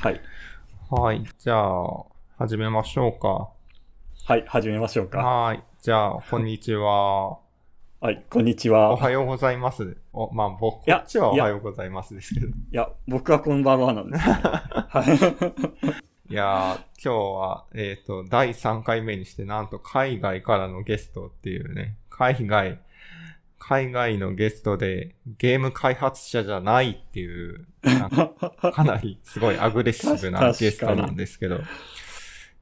[0.00, 0.20] はい。
[0.88, 1.22] はい。
[1.38, 2.06] じゃあ、
[2.38, 3.50] 始めましょうか。
[4.24, 5.18] はい、始めましょうか。
[5.18, 5.62] はい。
[5.82, 7.32] じゃあ、こんにちは。
[8.00, 8.92] はい、こんにちは。
[8.92, 9.98] おはようございます。
[10.14, 12.46] おまあ、僕、こいやっちはおはようございますですけど。
[12.46, 14.32] いや、僕はこんばんはなんです、ね。
[14.32, 16.32] はい。
[16.32, 22.80] いやー、今日は、えっ、と、第3回目にして、なんと海外からのゲストっていうね、海外、
[23.60, 28.32] 海外のゲストでゲーム開発者じゃないっていう、なんか
[28.74, 31.60] かなりすごいアグレッシブなゲストなんですけど、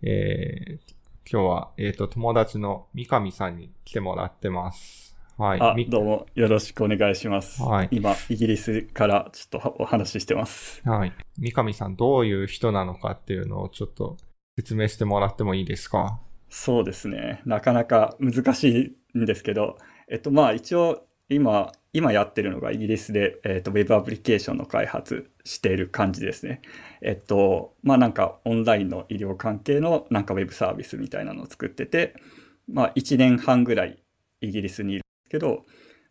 [0.03, 0.99] えー
[1.31, 5.15] 今日は、えっ、と、友達の三上さんに来てもらってます。
[5.37, 5.61] はい。
[5.61, 7.61] あ、みどうもよろしくお願いします。
[7.63, 10.81] はい今、イギリスからちょっとお話ししてます。
[10.89, 11.13] はい。
[11.39, 14.17] 三上さん、どういう人なのかっていうのをちょっと
[14.57, 16.19] 説明してもらってもいいですか？
[16.49, 17.43] そうですね。
[17.45, 19.77] なかなか難しいんですけど、
[20.11, 26.63] えっと、まあ一応、今、今やってるのがイギリスで、えっと、ウェブアプリケーションの開発している感じですね。
[27.03, 32.15] えっと、まあなんかオンラインの医療関係のなんかウェブサービスみたいなのを作ってて、
[32.67, 34.03] まあ1年半ぐらい
[34.41, 35.65] イギリスにいるんですけど、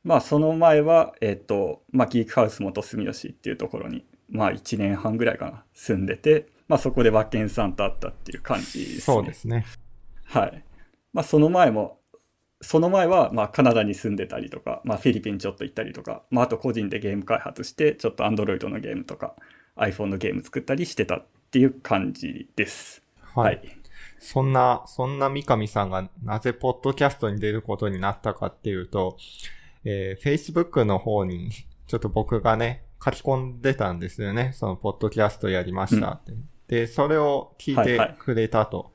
[0.04, 9.00] まあその前は、えっと、まあギークハウス元住吉っていうところに、まあ1年半ぐらいかな、住んでて、まあそこで馬券さんと会ったっていう感じですね。
[9.02, 9.66] そうですね。
[10.26, 10.64] はい。
[11.14, 11.97] まあ、その前も、
[12.62, 19.36] その前は、まあ、カナダに住んでたりとか、まあ、フィリピンちょっと行ったりとか、まあ、あと個人でゲーム開発して、ちょっと Android のゲームとか、
[19.76, 23.04] iPhone のゲーム作ったりしてたっていう感じです。
[23.36, 23.44] は。
[23.44, 23.70] はいい。
[24.20, 29.18] そんな、そんな三上さんがなぜポッドキャストに出ることになったかっていうと、
[29.84, 31.52] えー Facebook の方に、
[31.86, 34.52] ちょっと僕がね、書き込んでたんですよね。
[34.54, 36.34] そのポッドキャストやりましたって。
[36.68, 38.92] で、それを聞いはいはいてくれたと。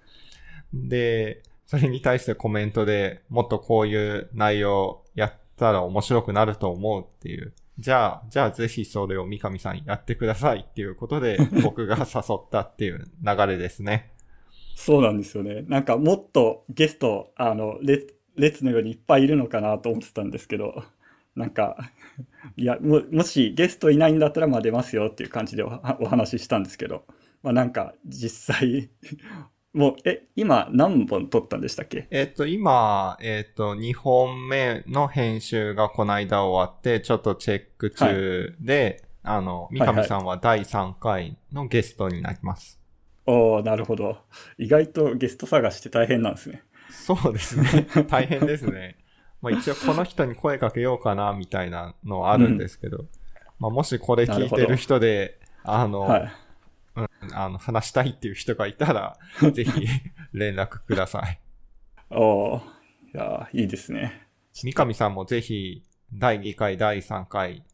[0.74, 1.42] で、
[1.73, 7.55] それに対してコメントでもっとこういう内容やったら面白くなると思うっていう。
[7.79, 14.12] じゃあ、じゃあぜひそれを三上さんやってくださいっていうことで 僕が誘ったっていう流れですね。
[14.75, 15.62] そうなんですよね。
[15.62, 20.85] なんか、もっとゲスト、あの、列、列のようにいっぱいいるのかなと思ってたんですけど、
[21.35, 21.79] なんか、
[22.58, 25.69] いや、も、もしゲストいないんだったら、まあ出ますよっていう感じでお
[26.01, 27.07] お話ししたんですけど、
[27.42, 28.91] まあなんか、実際、
[29.72, 32.06] もう、え、今何本撮ったんでしたっけ？
[32.10, 42.78] えっと、今、えっと、2本目の編集がこの間終わって、ちょっとチェック中で、あの、三上さんは第3回のゲストになります。
[43.24, 44.18] おー、なるほど。
[44.58, 46.62] 意外とゲスト探して大変なんですね。
[46.90, 47.86] そうですね。
[48.10, 48.96] 大変ですね。
[49.40, 53.06] まあ一応この人に声かけようかな、みたいなのはあるんですけど、
[53.58, 56.33] まあもしこれ聞いてる人で、あの、はい。
[56.97, 59.17] うんあの、話したいっていう人がいたら、
[59.53, 59.70] ぜひ
[60.33, 61.41] 連絡ください。
[62.11, 62.63] おー、い
[63.14, 64.27] やーいいですね。
[64.53, 65.83] 三上さんもぜひ、
[66.13, 67.64] 第2回、第3回、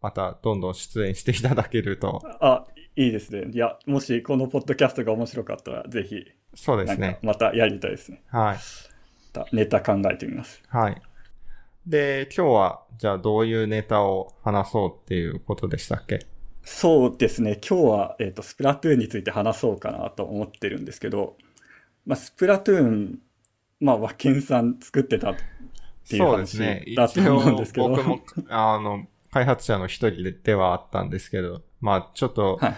[0.00, 2.64] またどんどん出演していただけると、あ、
[2.96, 3.50] いいですね。
[3.52, 6.24] いや、もしこのポッドキャストが面白かったら、ぜひ、
[6.54, 7.18] そうですね。
[7.22, 8.22] またやりたいですね。
[8.28, 8.58] はい。
[9.56, 10.62] ネタ考えてみます。
[10.68, 11.00] はい。
[11.86, 16.20] で、今日は、じゃあどういうネタを話そうっていうことでしたっけ？
[16.64, 17.58] そうですね。
[17.68, 21.36] 今日は、えっ、と、スプラトゥーンについて話そうかなと思ってるんですけど、
[22.06, 23.18] まあ、スプラトゥーン、
[23.80, 25.34] まあ、和健さん作ってたっ
[26.08, 26.84] ていうそうですね。
[26.96, 27.88] 話だと思うんですけど。
[27.88, 32.74] 僕も、 あの、開発者の一人でではあったんですけど、まあちょっと、はい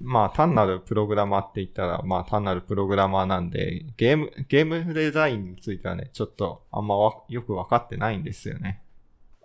[0.00, 8.82] まあ単なるプログラマーって言ったら、まあ単なるプログラマーなんで、ゲーム、ゲームデザインについてはね、ちょっとあんまわよくわかってないんですよね。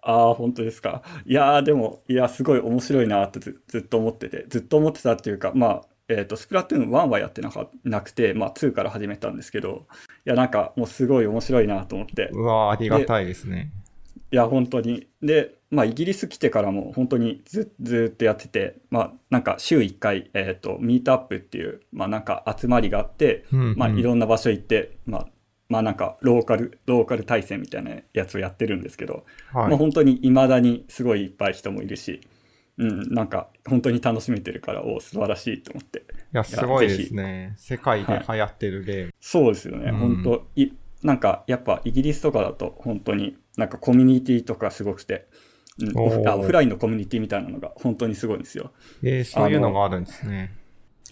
[0.01, 1.03] ああ、本当ですか。
[1.25, 9.85] いやー、でも、いや、すごい面白いなってずずっと思ってて、ずっと思ってたっていうか、まあ、えっ、と、スプラトゥーン1はやってなかなくて、まあ、2から始めたんですけど、
[10.25, 13.71] いや、なんか、もうすごい面白いなと思って、うわありがたいですね。
[14.31, 15.07] いや、本当に。
[15.21, 25.27] で、まあ、イギリス来てからも本当にずずーっとやってて、まあ、なんか週1回、えっ、と、ミートアップっていう、まあ、なんか集まりがあって、うんうんまあ、いろんな場所行って、まあ、
[25.69, 29.69] まあ、なんか、ローカル、ローカル対戦みたいなやつをやってるんですけど、はい。
[29.69, 32.21] まあ、本当に未だにすごいいっぱい人もいるし、
[32.77, 35.99] うん、なんか、本当に楽しめてるから、お素晴らしいと思って。
[35.99, 36.01] い
[36.33, 37.53] や、すごいですね。
[37.57, 39.13] 世界で流行ってるゲーム。
[39.19, 40.71] そうですよね、うん本当い
[41.01, 45.27] なんかやっぱイギリスとかだと本当になんかコミュニティとかすごくて、
[45.79, 48.71] うん、オフオフラインのコミュニティみたいなのが本当にすごいんですよ。
[49.01, 50.51] えー、そういうのがあるんですね。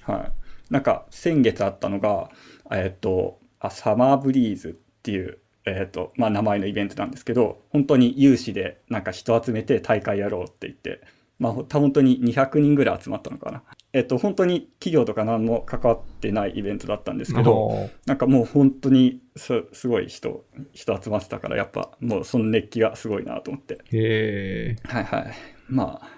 [0.01, 0.29] は
[0.69, 0.73] い。
[0.73, 2.29] なんか先月あったのが、
[2.71, 11.01] えっと、あサマーブリーズっていう、えっと、まあ名前のイベントなんですけど、本当に有志でなんか人集めて大会やろうって言って、
[11.39, 13.63] まあほ本当に200人ぐらい集まったのかな。
[13.93, 23.75] えっと、本当に企業とか何も関わってないイベントだったんですけど、なんかもう本当にすすごい人、人集まってたから、やっぱもうその熱気がすごいなと思って。
[23.91, 24.87] へえ。
[24.87, 25.33] はいはい。
[25.69, 26.09] まあ、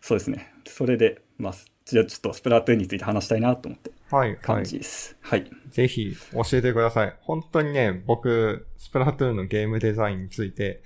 [0.00, 0.52] そうですね。
[0.66, 1.54] それで、まあ、
[1.84, 4.66] じゃあちょっとスプラトゥーンについて話したいなと思って感い。
[4.66, 5.16] じです。
[5.20, 5.50] はい。
[5.70, 7.16] ぜひ教えてください。
[7.20, 10.82] 本当にね、僕、スプラトゥーンのゲームデザインについて、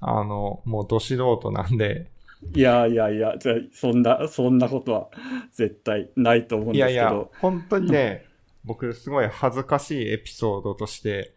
[0.00, 2.10] あの、もうど素人なんで、
[2.54, 5.10] いやいやいや、じゃあそんな、そんなことは
[5.52, 8.24] 絶対ないと思うんいやいやですけど、、本当にね、
[8.64, 11.34] 僕すごい恥ずかしいエピソードとして、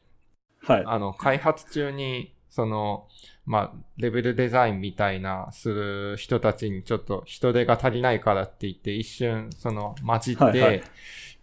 [0.61, 0.83] はい。
[0.85, 3.07] あの、開発中に、その、
[3.47, 10.83] まあ、レベルデザインみたいなする人たちにちょっと人手が足りないからって言って一瞬、その、混じって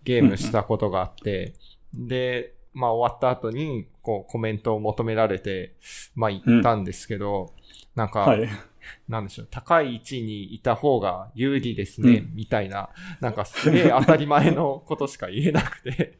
[0.04, 1.54] ゲームしたことがあって、
[1.92, 5.74] で、まあ終わった後に、こうコメントを求められて、
[6.14, 7.54] まあ言ったんですけど、
[7.96, 8.48] なんか、はい。
[9.08, 12.90] なんでしょう、高い位置にいた方が有利ですね、うんみたいな、
[13.20, 16.18] なんかすげえ当たり前のことしか言えなくて、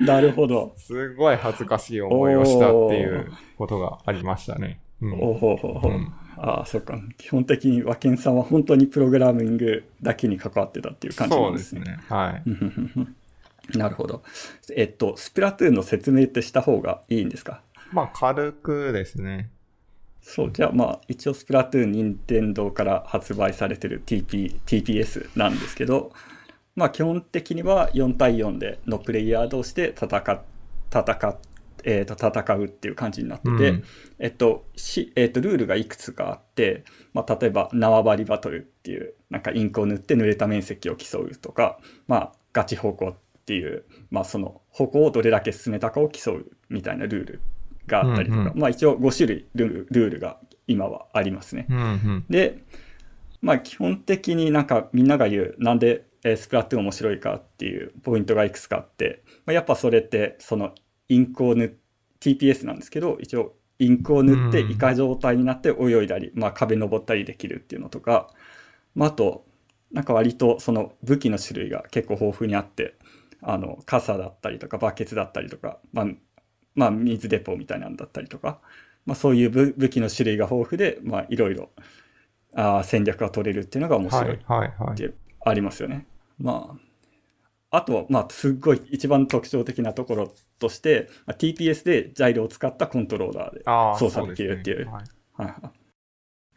[0.00, 0.74] なるほど。
[0.76, 4.80] すごい恥ずかしい思いをしたっていうことがありましたね。
[5.02, 5.88] うんおほほほ。
[5.88, 6.12] うん
[6.42, 6.98] ああ、そっか。
[7.18, 11.82] 基本的に和健さんは本当にプログラミングだけに関わってたっていう感じなそんですね。
[11.82, 12.04] うですね。
[12.08, 12.40] は
[13.74, 13.78] い。
[13.78, 14.22] なるほど。
[14.74, 17.60] えっと、スプラトゥーンの説明ってした方がいいんですか？
[17.92, 19.50] まあ軽くですね。
[20.22, 26.12] そう、じゃあまあ、一応スプラトゥーン、任天堂から発売されてる TP、TPS なんですけど、
[26.76, 30.42] まあ基本的には4対4でのプレイヤー同士で戦っ、
[30.90, 31.36] 戦っ、
[31.84, 33.84] えーと戦うっていう感じになってて、うん
[34.18, 36.84] えっと、し、えっと、ルールがいくつかあって、
[37.14, 43.14] まあ、例えば縄張りバトルっていう、なんかインクを塗って濡れた面積を競うとか、まあ、ガチ歩行っ
[43.46, 47.40] ていう、まあ、その歩行をどれだけ進めたかを競うみたいなルール
[47.86, 51.66] があったりとか、うんうんまあ、一応5種類ルールルールが今はありますね。
[51.68, 52.24] うんうん。
[52.28, 52.62] で、
[53.40, 60.74] まあ基本的になんかみんなが言うなんでえースプラトゥーン面白いかっていうポイントがいくつかあって、まあ、やっぱそれってその
[61.08, 61.70] インクを塗っ
[62.20, 68.28] TPS なんですけど一応インクを塗ってうんイカ状態になって泳いだり、まあ、壁登ったりできるっていうのとか、
[68.94, 69.46] まあ、あと
[69.90, 72.94] なんか割とその武器の種類が結構豊富にあって
[73.42, 76.06] あの傘だったりとかバケツだったりとか、まあ、
[76.74, 78.60] まあ水鉄砲みたいなんだったりとか、
[79.06, 81.70] まあ、そういう武武器の種類が豊富で、まあ、いろいろ
[82.84, 84.92] 戦略が取れるっていうのが面白いはいはいはい。
[84.92, 86.06] ってありますよね。
[86.40, 86.76] ま
[87.70, 93.62] あ、あと、まあ、すっごい一番特徴的なところとして、まあ TPS でジャイロを使ったコントローラーで、
[93.98, 94.90] 操作できるっていう。
[94.90, 95.04] はい。
[95.34, 95.70] はいはい。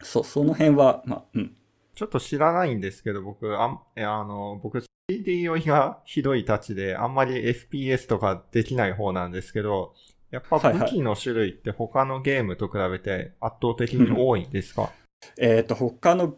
[0.02, 1.54] そその辺は、まあ、うん。
[1.94, 9.94] ちょっと知らないんですけど、僕、ああの、僕、3D 酔いがひどいたちで、あんまり FPS とかできない方なんですけど、
[10.30, 10.90] やっぱはいはい。
[10.90, 14.90] 武器の種類って他のゲームと比べて圧倒的に多いんですか、
[15.38, 16.34] えっ、と、他の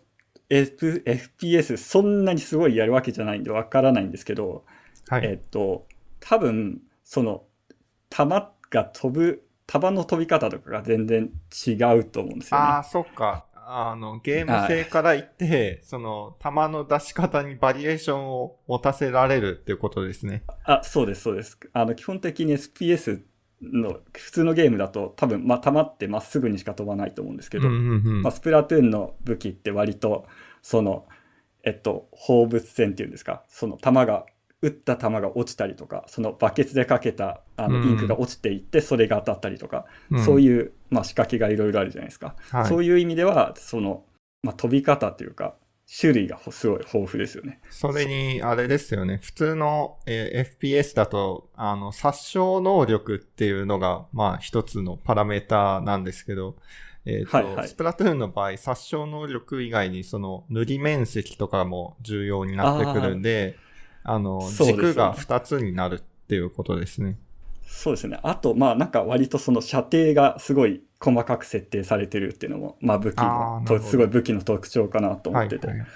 [0.48, 4.64] F FPS、そんなにすごいやるわけじゃないんでわからないんですけど、
[5.08, 5.25] はい。
[5.25, 5.87] えっ、と、
[6.20, 7.44] 多分、その、
[8.10, 11.31] 弾が飛ぶ、弾の飛び方とかが全然
[11.66, 12.66] 違うと思うんですよね。
[12.66, 13.46] ああ、そっか。
[13.69, 20.44] あの、ゲーム性から言って、その、弾の出し方にバリエーションを持たせられるっていうことですね。
[20.64, 21.58] あ、そうです、そうです。
[21.72, 23.22] あの、基本的に SPS
[23.62, 30.26] の普通のゲームだと多分、まあ、弾ってまっすぐにしか飛ばないと思うんですけど、まあ、スプラトゥーンの武器って割と、
[30.62, 31.06] その、
[31.64, 34.26] えっと、放物線っていうんですか、その弾が、
[34.62, 37.88] 撃った弾が落ちたりとか、そのバケツでかけたあのうん。
[37.90, 40.24] インクが落ちていって、それが当たったりとか、うん。
[40.24, 42.36] そういう、まあ、仕掛けがいろいろあるじゃないですか。
[42.50, 42.66] はい。
[42.66, 44.04] そういう意味では、その、
[44.42, 45.56] まあ、飛び方というか、
[45.88, 47.60] 種類がすごい豊富ですよね。
[47.70, 49.20] それに、あれですよね。
[49.22, 56.56] 普通の、えー FPS だと、あの、殺傷能力っていうのが、まあ、一つのパラメーターなんですけど、
[57.04, 63.56] えっ、と、はいはいスプラトゥーンの場合、殺傷能力以外に、その、塗り面積とかも重要になってくるんで、
[64.02, 67.16] あの、軸が二つになるっていうことですね。
[67.66, 68.18] そうですね。
[68.23, 75.87] あと、まあなんか割とその射程がすごい細かく設定されてるっていうのも、まあ武器のすごい武器の特徴かなと思ってて、はいはい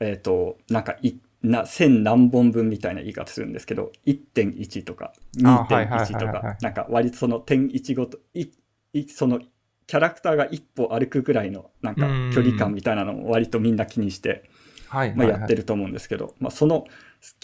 [0.00, 5.12] えっ、と、なんかい、な、千何本分みたいな言い方するんですけど、1.1とか
[5.44, 8.48] あはいはいはい2.1とはいか、なんか割とその点1ごと、い、
[8.92, 9.40] い、その
[9.86, 14.48] キャラクターが一歩歩くぐらいのなんかうん距離感みたいなのも割とみんな気にして、
[14.88, 15.14] はい。
[15.14, 15.56] まあ、やってる。
[15.58, 16.86] ると思うんですけど、まあ、その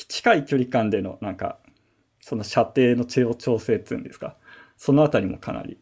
[0.08, 1.58] 近い距離感でのなんか
[2.30, 4.36] その射程の調調整っていうんですか
[4.76, 5.78] そのあたりもかなり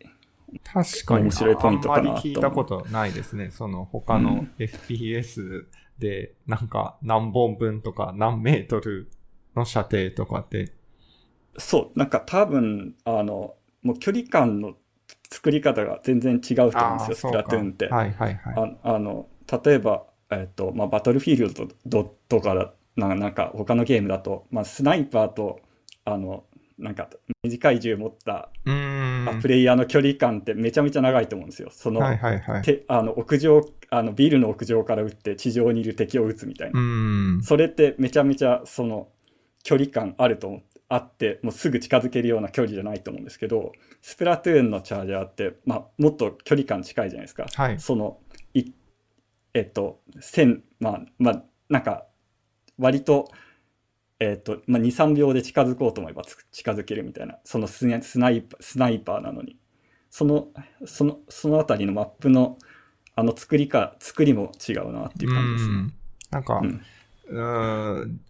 [0.64, 1.24] 確かに。
[1.24, 3.50] 面白いポイントかなとあんまり聞いたことないですね。
[3.50, 5.66] その他のうん FPS
[5.98, 9.10] で、なんか何本分とか何メートル
[9.54, 10.72] の射程とかって。
[11.58, 14.72] そうなんか多分あのもう距離感の
[15.30, 17.88] 作り方が全然違うと思うんですよスプラトゥーンって。
[17.88, 18.78] はいはいはい。
[18.82, 19.28] ああの
[19.64, 21.66] 例えば、えっとまあ、バトルフィールド
[22.04, 25.60] ととかなんか他のゲームだと、まあ、スナイパーと
[26.12, 26.44] あの
[26.78, 27.10] なんか
[27.42, 28.50] 短い銃持った。
[28.64, 31.70] プレイヤーの距離感ってめちゃめちゃ長いと思うんですよ。
[31.72, 32.62] その、はいはいはい。
[32.62, 37.42] てあの屋上あのビルの屋上から撃って地上にいる敵を撃つみたいうな。
[37.42, 39.08] それってめちゃめちゃその
[39.64, 47.46] 距離感あると思ってあってもうすぐ近づけるような距離じゃないと思うんですけどスプラトゥーンのチャージャーって、まあ、もっと距離感近いじゃないですか。
[47.52, 47.78] はい。
[47.78, 48.20] その
[48.54, 48.72] い
[49.54, 52.06] えっと線まあまあなんか
[52.78, 53.28] 割と
[54.20, 59.56] えっと、まあ、23秒で近づこうと思えばつ近づけるみたいなそのスナスナイパースナイパーなのに
[60.10, 60.48] その
[60.86, 62.58] そのそのあたりのマップの
[63.14, 65.74] あの作りか作りも違うなっていう感じですね。
[65.74, 65.94] うん
[66.30, 66.82] なんか、うん
[67.30, 68.20] うーん、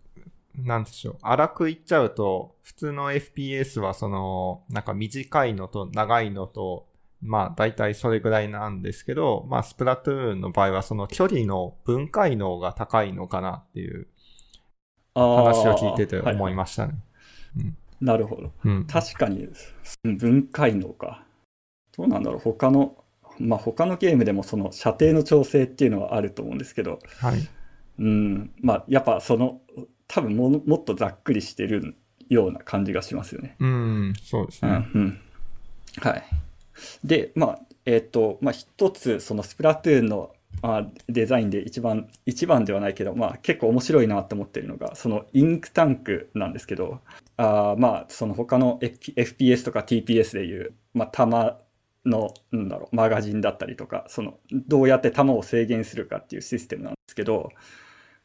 [0.56, 1.16] なんでしょう。
[1.22, 6.86] 荒く言っちゃうと、普通の FPS はその、なんか短いのと長いのと、
[7.20, 14.06] まあ大体それぐらいなんですけど、まあスプラトゥーンの場合はその距離の分解能が高いのかなっていう
[15.18, 16.94] 話を聞いてて思いはいましたね。
[18.00, 18.52] なるほど。
[18.64, 18.86] うん。
[18.86, 19.48] 確かに
[20.04, 21.24] うん分解能か。
[21.96, 22.96] どうなんだろう他の
[23.38, 27.48] まあ他のゲームでもその射程の調整っていうのはあると思うんですけど、はい。
[27.98, 29.60] うん、まあやっぱその
[30.06, 31.96] 多分ももっとざっくりしてる
[32.28, 33.56] ような感じがしますよね。
[33.58, 34.88] うん、そうですうんね。
[34.94, 35.20] うん、
[36.00, 36.22] はい。
[37.04, 47.00] でまあえっ、とまあ一つそのスプラトゥーンのあデザインで一番一番ではないけど、まあ、結構面白いなと思ってるのがそのインクタンクなんですけど
[47.36, 51.58] あまあその他の FPS とか TPS でいう、まあ、弾
[52.04, 57.50] のなんだろうマガジンだったりとかそのどうやって弾を制限するかっていうシステムなんですけど、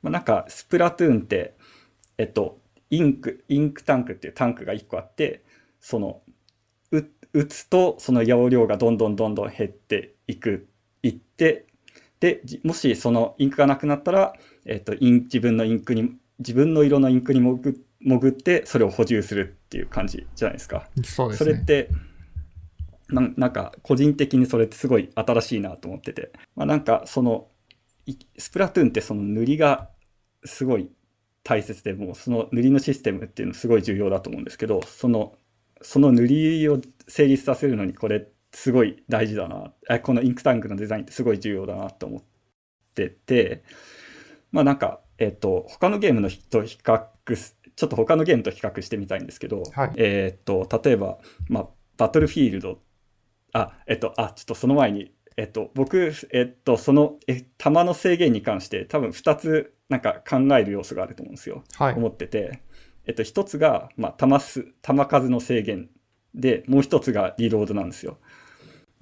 [0.02, 1.56] まあ、なんかスプラトゥーンって
[2.18, 2.60] えっと
[2.90, 5.44] インクインクタンクっていうタンクが1個あって
[5.80, 6.22] その
[6.92, 10.68] 打つとその容量がどんどんどんどん減っていく
[11.02, 11.66] いって
[12.24, 14.34] でじもしそのインクがなくなったら、
[14.66, 20.88] えっとイン自分のインクに自分の色のインクに潜潜ってそれを補充するっていう感じじゃないですか。
[21.04, 21.52] そうですね。
[21.52, 21.90] それって
[23.10, 27.50] なんなんか個人的にそれってすごい新しいなと思ってて、まあ、なんかその
[28.06, 29.90] いスプラトゥーンってその塗りが
[30.46, 30.90] すごい
[31.44, 35.34] 大切でもうその塗りのシステムっていうのすごい重要だと思うんですけどその
[35.82, 42.22] その塗りを成立させるのにこれすごい大事だなあこのインクタンクのデザインってすごい重要だなと思っ
[42.96, 43.64] てて
[44.52, 51.18] まあなんかえっ、と他のゲームのと比較すちょっと他のゲームと比較してみたいんですけど、はいえっ、と例えば、
[51.50, 51.68] まあ、
[51.98, 52.80] バトルフィールド
[53.54, 61.64] あえっ、とあちょっとその前にえっ、と僕えっ、とそのえ弾の制限に関して多分2つなんか考える要素があると思うんですよ。
[61.76, 61.94] はい。
[61.96, 62.64] 思ってて、
[63.06, 65.90] えっと、一つが、まあ、弾数弾数の制限
[66.34, 68.18] でもう一つがリロードなんですよ。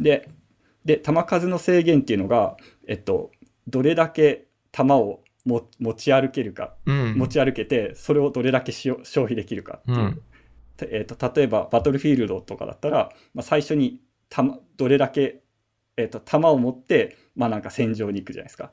[0.02, 0.30] で
[0.84, 3.32] で弾数の制限っていうのが、えっと、
[3.68, 7.16] どれだけ弾をも持ち歩けるかうん。
[7.18, 10.22] 持ち歩けてそれをどれだけ消費できるかっていう、うん。
[10.78, 15.42] てえっと例えばバトルフィールドとかだったら、まあ、最初に弾どれだけ、
[15.98, 18.72] えっと弾を持って、まあ、なんか戦場に行くじゃないですか。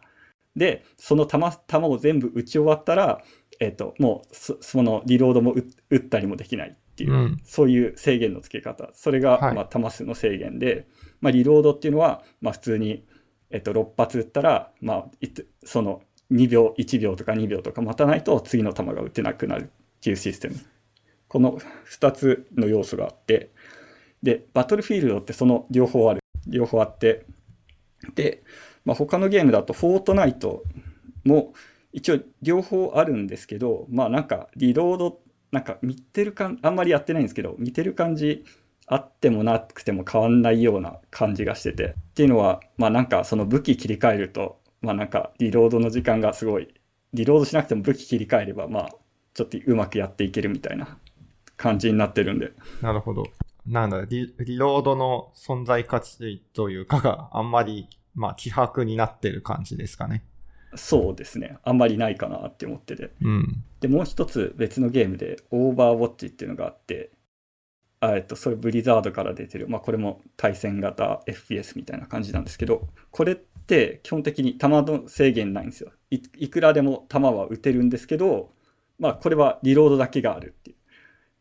[0.56, 3.23] でその弾弾を全部撃ち終わったら、
[3.61, 7.40] えっともうそそのリロードも撃撃ったりもできないっていう、うん。
[7.44, 8.90] そういう制限の付け方。
[8.92, 9.54] それが、はい。
[9.54, 10.88] まあ、弾数の制限で、
[11.20, 13.04] まあ、リロードっていうのは、まあ、普通に、
[13.50, 15.04] えっと、6発撃ったら、まあ、
[15.64, 20.56] その2秒1秒とか2秒とか待たないと次の弾が撃てなくなるっていうシステム。
[21.28, 21.58] この
[21.90, 23.50] 2つの要素があって
[24.22, 26.20] でバトルフィールドってその両方ある。
[26.46, 27.26] 両方あって
[28.14, 28.42] で、
[28.84, 30.62] まあ、他のゲームだとフォートナイト
[31.25, 31.52] も
[31.92, 35.20] 一応両方あるんですけどまあなんかリロード
[35.50, 38.44] なんか見てる感あんまりやってないんですけど見てる感じ
[38.88, 46.75] あってもなくても変わんないような感じがしててっていうのはまあなんかその武器切り替えるとまあなんかリロードの時間がすごい
[47.12, 48.88] リロードしなくても武器切り替えればまあ
[49.35, 50.99] ちょっとうまくやっていけるみたいな
[51.57, 52.52] 感じになってるんで
[52.83, 53.25] なるほど。
[53.66, 60.25] なんだリ、リロードの存在価値というかがあんまり、まあ、希薄になってる感じですかね。
[60.75, 63.64] そうですねあんまりないかなって思っててうん。
[63.80, 67.11] でもう一つ別のゲームでオーバーウォッチっていうのがあって
[68.00, 75.90] あえっとそれブリザードから出てるまあこれも対戦型 FPS みたいな感じなんですけどこれって基本的に弾の制限ないんですよ。
[76.10, 78.50] いいくらでも弾は撃てるんですけど
[78.98, 80.76] まあこれはリロードだけがあるっていう。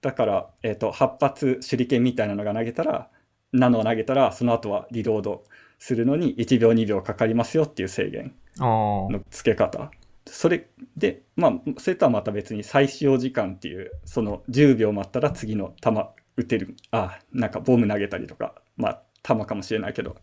[0.01, 3.09] だから、えっと8発手裏剣みたいなのが投げたら
[3.51, 5.43] ナノを投げたらその後はリロード
[5.79, 8.33] するのに1秒2秒かかりますよっていう制限。
[8.59, 9.91] の付け方。
[10.25, 20.15] それでまあそれとはまた別に再使用時間っていうその10秒待ったら次の弾撃てるあなんかボム投げたりとかまあ弾かもしれないけどっ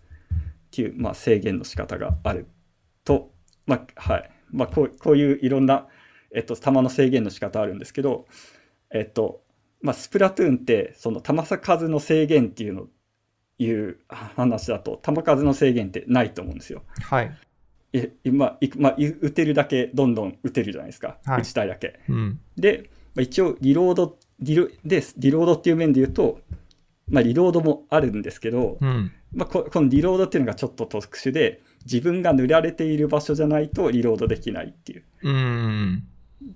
[0.70, 2.46] ていう、まあ、制限の仕方がある
[3.04, 3.32] と
[3.66, 5.86] まあはいまあこうこういういろんな、
[6.34, 8.26] えっと、弾の制限の仕方あるんですけど
[8.90, 9.44] えっと
[9.84, 12.86] まあ、スプラトゥーンって、その弾数の制限っていうの、
[13.58, 16.84] いう話だと、弾数の制限ってないと思うんですよ。
[17.02, 17.30] はい。
[17.92, 21.18] え、今、いまあ、い撃てるだけどんどん撃てるじゃないですか。
[21.26, 22.00] はい撃ちたいだけ。
[22.08, 22.40] うん。
[22.56, 25.14] で、まあ、一応、リロード、リロです。
[25.16, 26.40] リロードっていう面で言うと、
[27.08, 29.12] まあ、リロードもあるんですけど、うん。
[29.32, 35.04] まあ、ここのリロードっていうのがちょっと特殊で、自分が塗られている場所じゃないとリロードできないっていう。
[35.22, 36.06] うん。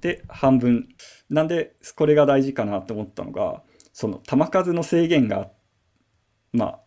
[0.01, 0.89] で、半分。
[1.31, 5.51] なんで、これが大事かなと思ったのが、その、弾数の制限が、
[6.53, 6.81] ま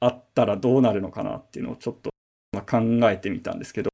[0.00, 2.10] あ、あったらどうなるのかなっていうのをちょっと、
[2.52, 2.80] まあ、考
[3.10, 3.90] えてみたんですけど、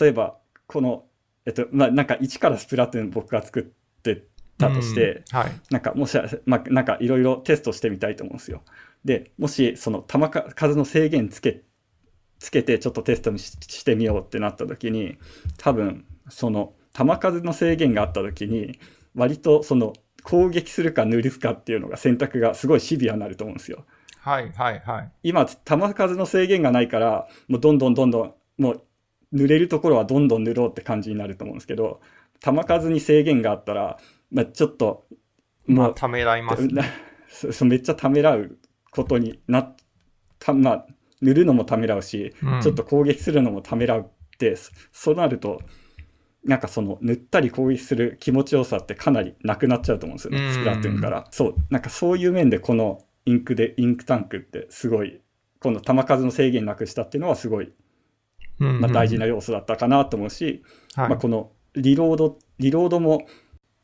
[0.00, 1.06] 例えば、この、
[1.46, 4.24] えっと、まあ、なんか一からスプラトゥーン僕が作って
[4.58, 5.52] たとして、うん、はい。
[5.70, 8.62] なんかもし、まあ、なんかいろいろテストしてみたいと思うんですよ。
[9.04, 11.62] で、もしその弾数の制限つけ、
[12.38, 15.16] つけてちょっとテストししてみようってなった時に、
[15.58, 18.78] 多分その弾数の制限があった時に、
[19.14, 23.84] 割とその攻撃するか塗るかっていうのが選択がすごいシビアになると思うんですよ。
[24.18, 25.10] はい、はい、はい。
[25.22, 28.82] 今、弾数の制限がないから、もうどんどんどんどん、もう
[29.30, 32.00] 塗れるところはどんどん塗ろうって感じになると思うんですけど、
[32.40, 33.98] 弾数に制限があったら、
[34.30, 35.06] まあ、ちょっと、
[35.66, 36.84] もう、まあ、ためらいます、な
[37.52, 38.58] そめっちゃためらう
[38.90, 39.76] ことになっ
[40.38, 40.86] た、まあ、
[41.22, 42.60] 塗るのもためらうし、うん。
[42.60, 44.04] ちょっと攻撃するのもためらうっ
[44.38, 45.60] て、そそうなると、
[46.44, 50.52] なんかその塗ったり攻撃する気持ちよさってかなりなくなっちゃうと思うんですよね、うん。
[50.52, 51.26] スプラトゥーンから。
[51.30, 55.20] そう、なんかそういう面でこのインクで、インクタンクってすごい、
[55.60, 57.72] この弾数の制限なくしたっていうのはすごい、
[58.60, 58.80] うん。
[58.80, 60.62] まあ、大事な要素だったかなと思うし、
[60.94, 61.08] はい。
[61.08, 63.26] まあ、このリロード、リロードも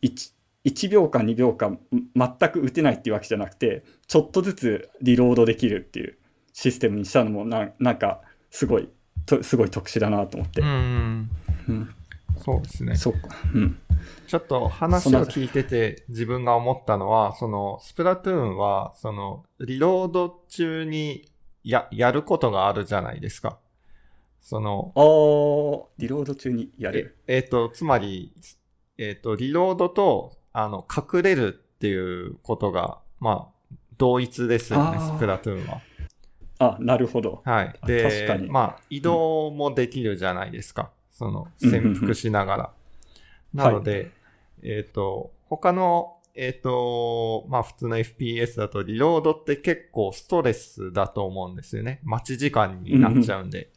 [0.03, 0.33] 1,
[0.65, 6.19] 1秒間、2秒間、全く打てないっていうわけじゃなくて、ちょっとずつリロードできるっていう
[6.53, 8.89] システムにしたのもな、なんか、すごい、
[9.27, 10.61] とすごい特殊だなと思って。
[10.61, 11.31] うん。
[11.69, 11.95] うん、
[12.39, 12.97] そうですね。
[12.97, 13.29] そうか。
[13.55, 13.79] うん。
[14.27, 21.31] ちょっと話を聞いてて自分が思ったのは、そのスプラトゥーンは、そのリロード中に
[21.65, 23.59] や、やることがあるじゃないですか。
[24.41, 27.19] その、あー、リロード中にやれえる。
[27.29, 28.35] えっ、と、つまり、
[29.03, 35.81] えっ、と、リロードと、あの、隠れるっていうことが、まあ、同一ですよね、スプラトゥーンは。
[36.59, 37.43] あ、なるほど。
[37.45, 37.75] はい。
[37.81, 40.91] あで、確かにまあ、移動もできるじゃないですか。
[41.11, 42.73] その、潜伏しながら。
[43.53, 44.13] なので、
[44.63, 52.01] えっ、と、他の、えっ、と、まあ、普通の FPS だと、リロードって結構ストレスだと思うんですよね。
[52.05, 53.69] 待ち時間になっちゃうんで。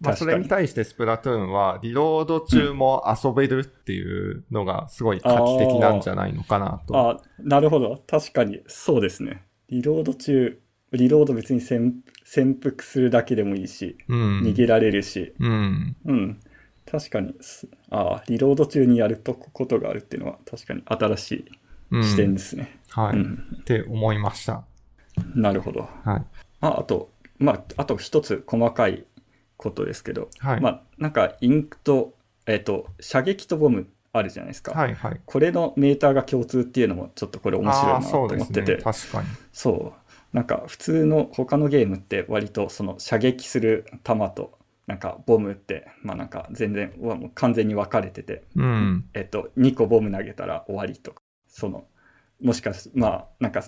[0.00, 6.96] まあ、それに対してスプラトゥーンは、リロード中も遊べるっていうのがすごい画期的なんじゃないのかなと。
[6.96, 8.02] あ、なるほど。
[8.06, 9.42] 確かに、そうですね。
[9.68, 10.60] リロード中、
[10.92, 14.40] リロード別に潜潜伏するだけでもいいし、うん。
[14.42, 15.96] 逃げられるし、うん。
[16.04, 16.40] うん。
[16.90, 21.44] 確かに、すああ、リロード中にやるとことがあるっていうのは確かに新し
[21.90, 22.80] うんい視点ですね。
[22.90, 24.64] はい、うんって思いました。
[25.34, 25.88] なるほど。
[26.04, 26.24] はい。
[26.60, 29.04] まあ、あと、まあ、あと一つ細かい
[29.58, 30.60] ことですけど、はい。
[30.62, 32.14] まあ、なんかインクと、
[32.46, 34.72] えっ、と、射撃とボムあるじゃないですか。
[34.72, 35.20] はいはい。
[35.26, 38.82] これのメーターが共通っていうのもちょっとこれ面白いなと思ってて、ね。
[38.82, 39.28] 確かに。
[39.52, 39.92] そ
[40.32, 40.36] う。
[40.36, 46.92] なんか普通の他のゲームって割とその射撃する弾となんかボムってまあなんか全然
[47.34, 49.04] 完全に分かれてて、うん。
[49.14, 51.84] えっと2個ボム投げたら終わりとかその
[52.40, 53.64] もしかしまあなんか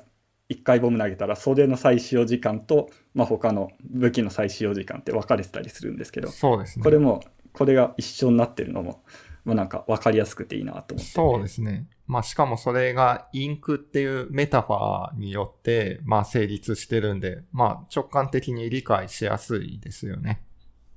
[0.51, 6.83] 1回ボム投げたらそれの再使用時間と、まあ、他の武器の再使用時間って分かれてたりするんですけどそうですね。
[6.83, 9.03] これもこれが一緒になってるのも、
[9.45, 11.89] まあ、なんか分かりやすくていいなと思って、そうですね。
[12.07, 20.43] まあしかもそれがインクっていうメタファーによって、まあ成立してるんで、まあ直感的に理解しやすいですよね。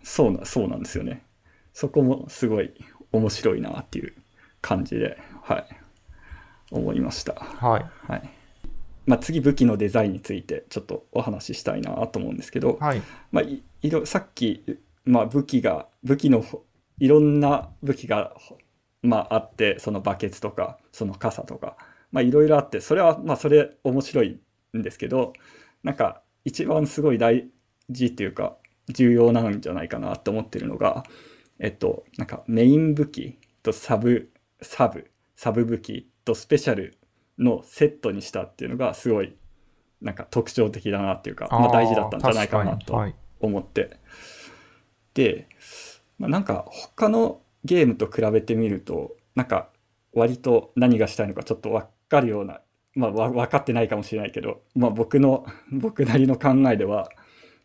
[0.03, 1.23] そうな、そうなんですよね。
[1.73, 2.73] そこもすごい
[3.11, 4.13] 面白いなっていう
[4.61, 5.67] 感じで、はい、
[6.71, 7.33] 思いました。
[7.35, 8.11] はい。
[8.11, 8.29] はい。
[9.05, 13.01] まあ、次、武器のデザインについてちょっとお話ししたいなと思うんですけど、はい。
[13.31, 13.63] まあ、い
[14.05, 14.63] さっき、
[15.05, 16.63] まあ、武器が、武器のほ、
[16.99, 18.57] いろんな武器が、ほ
[19.01, 21.77] まあ、あって、そのバケツとか、その傘とか、
[22.11, 24.39] まあ、いろいろあって、それは、まあ、それ面白い
[24.77, 25.33] んですけど、
[25.83, 27.49] なんか、一番すごい大
[27.89, 28.57] 事っていうか、
[28.89, 31.03] 重要なんじゃないかなと思ってるのが、
[31.59, 36.97] えっと、なんかメイン武器とサブ、サブ、サブ武器とスペシャル
[37.37, 39.35] のセットにしたっていうのがすごい
[40.01, 43.01] なんか特徴的だなっていうか、まあ、大事だったんじゃないかなと。
[43.39, 43.97] 思って。
[45.13, 45.47] で、
[46.17, 49.69] まあ、なんか他のゲームと比べてみると、なんか
[50.13, 52.61] 割と何がしたいのかちょっとわかるような、
[52.95, 57.09] まあわ分かってないかもしれないけど、まあ僕の、僕なりの考えでは、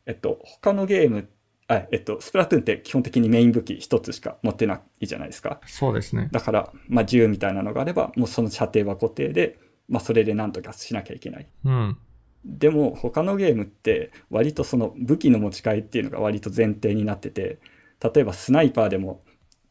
[0.07, 1.28] えっと、他のゲーム、
[1.68, 5.61] あえっと、スプラトゥーンって基本的にメイン武器一つしか持ってないじゃないですか。
[5.66, 6.28] そうですね。
[6.33, 11.46] だから、まあ銃みたいなのがあれば、もうその射程は固定で、まあそれで何とかしなきゃいけない。
[11.64, 11.98] うん。
[12.44, 17.59] でも他のゲームって割とその武器の持ち替えっていうのが割と前提になってて
[18.00, 19.22] 例えばスナイパーでも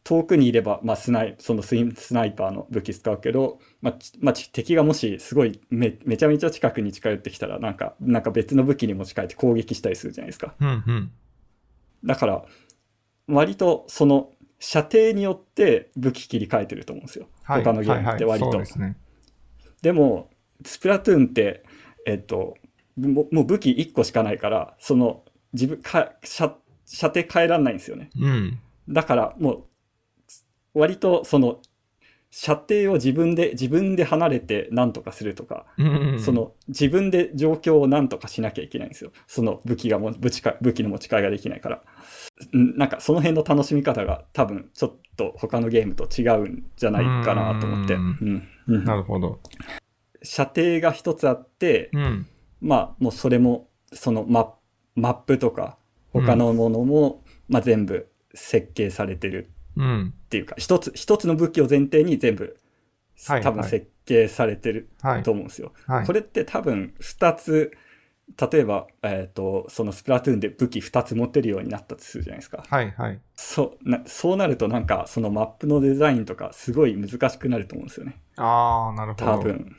[0.04, 1.76] 遠くにいれば、まあ、スナイそのス
[2.14, 10.68] ナイパーの武器使うけど、まあちまあ、ち敵がもしすごいめめちゃめちゃ近くに近寄ってきたらなんかなんか別の武器に持ち替えて攻撃したりするじゃないですかうん。
[10.68, 11.12] うん。
[12.04, 12.46] だから
[13.28, 17.64] 割とその射程によって武器切り替えてると思うんですよ、はい。
[17.64, 18.98] 他のゲームって割と、はいはい、そうですね。
[19.82, 20.30] でも、
[20.66, 21.64] スプラトゥーンって、
[22.06, 22.56] えっと、
[22.98, 26.56] ももう武器1個しかないから、その、自分、か射
[26.86, 28.10] 射程変えらんないんですよね。
[28.20, 28.60] うん。
[28.90, 29.66] だから、もう、
[30.74, 31.62] 割と、その、
[32.30, 35.66] 射程を自分で、自分で離れて何とかするとか。
[36.20, 39.12] そ、の、自分で状況を何とかしなきゃいけないんですよ。
[39.28, 41.82] その武器がも、武器か武器の持ち替えができないから。
[42.56, 47.94] んなんか、その辺の楽しみ方が多分、ちょっと他のゲームと違うんじゃないかなと思って。
[47.94, 49.40] ううんうんなるほど。
[50.22, 52.28] 射程が一つあって、うん。
[52.60, 54.54] まあもうそれもそのマ
[54.96, 55.78] マップとか
[56.12, 59.57] 他のものも、まあ、全部設計されてるうん。
[59.78, 62.58] っていうか一つ一つの武器を前提に全部
[63.28, 65.32] はい多分設計されてるはいと。
[65.32, 65.74] 思うんですよ。
[65.86, 66.06] はい。
[66.06, 67.72] これって多分2つ
[68.52, 72.64] 例えば、えー、とそのスプラトゥーンで武器2つ持てるようになったとするじゃないですか。
[72.68, 73.22] はいはい。
[73.36, 78.20] そうなそうなるとなんかそのマップのデザインとかすごい難しくなると思うんですよね。
[78.36, 79.26] ああ、なるほど。
[79.26, 79.38] 多。
[79.38, 79.76] 分。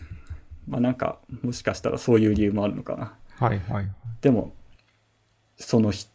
[0.67, 3.17] まあなんかもしかしたらそういう理由もあるのかな。
[3.37, 3.91] はいはい。
[4.21, 4.55] でも
[5.57, 6.07] そのひ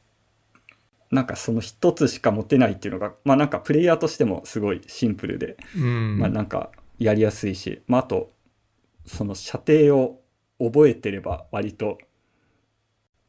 [1.13, 6.19] なんかその一つしか持てないっていうのがまあなんかプレイヤーとしてもすごいシンプルで、うん。
[6.19, 8.32] まあなんかやりやすいし、まあ、あと
[9.06, 10.21] その射程を
[10.60, 11.97] 覚えてれば割と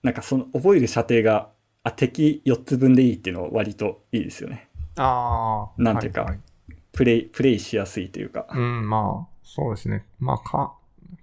[0.02, 1.50] なんかその覚える射程が
[1.82, 5.82] あ敵4つ分でいいっていうのは割といいですよねああ。
[5.82, 6.40] なんていうかはいはい
[6.94, 10.06] プレイプレイしやすいというか、うん、まあ、そうですね。
[10.20, 10.74] まあ、か、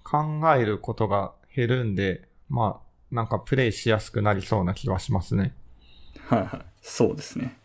[0.04, 5.56] 考えることが減るんで、まあ、なんかプレイしやすくなりそうな気がしますね。
[6.36, 7.58] はいはいそうですね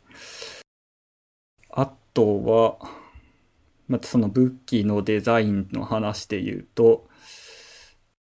[1.70, 2.90] あとは
[3.87, 7.07] またその武器のデザインの話で言うと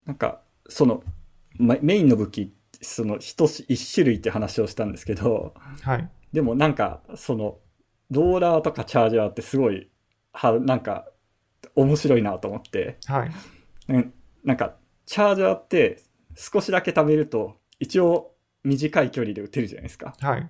[0.06, 1.02] なんかその
[1.58, 6.08] まメインの武器その一し一種類って話をしたんですけどはい。
[6.32, 7.58] でもなんかその
[8.10, 9.90] ローラーとかチャージャーってすごい
[10.32, 11.06] はなんか
[11.74, 13.30] 面白いなと思ってはい。
[13.88, 16.00] うんなんかチャージャーって
[16.34, 18.32] 少しだけ貯めると一応
[18.64, 20.48] 短い距離で撃てるじゃないですかはい。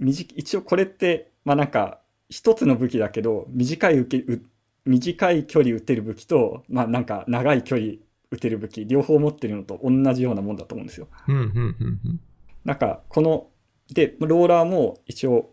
[0.00, 4.42] 短一応これってまあなんか一つの武器だけど短い受けう
[4.84, 7.94] 短い距離撃てる武器とまあなんか長い距離
[8.30, 12.20] 撃てる武器両方持ってるのと同じようなもんだと思うんですようん、うん、うん、うん。
[12.64, 13.48] なんかこの
[13.92, 15.50] でローラーも一応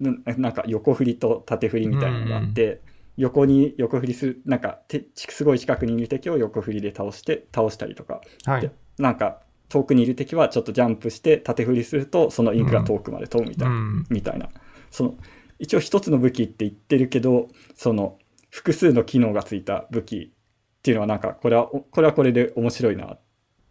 [0.00, 2.82] ななんか横振りと縦振りみたいなのがあって、
[3.16, 8.70] 横に横振りするなんかてすごい近くにいる敵を横振りで倒して倒したりとかはい。
[8.98, 14.06] なんか遠くにいる敵はちょっとジャンプして縦振りするとそのインクが遠くまで飛ぶみたいな、うん。
[14.10, 14.48] みたいな
[14.90, 15.14] その
[15.58, 18.18] 一応一つの武器って言ってるけどその
[18.50, 23.20] 複数の機能がついた武器っていうのはなんかこれはこれはこれで面白いなっ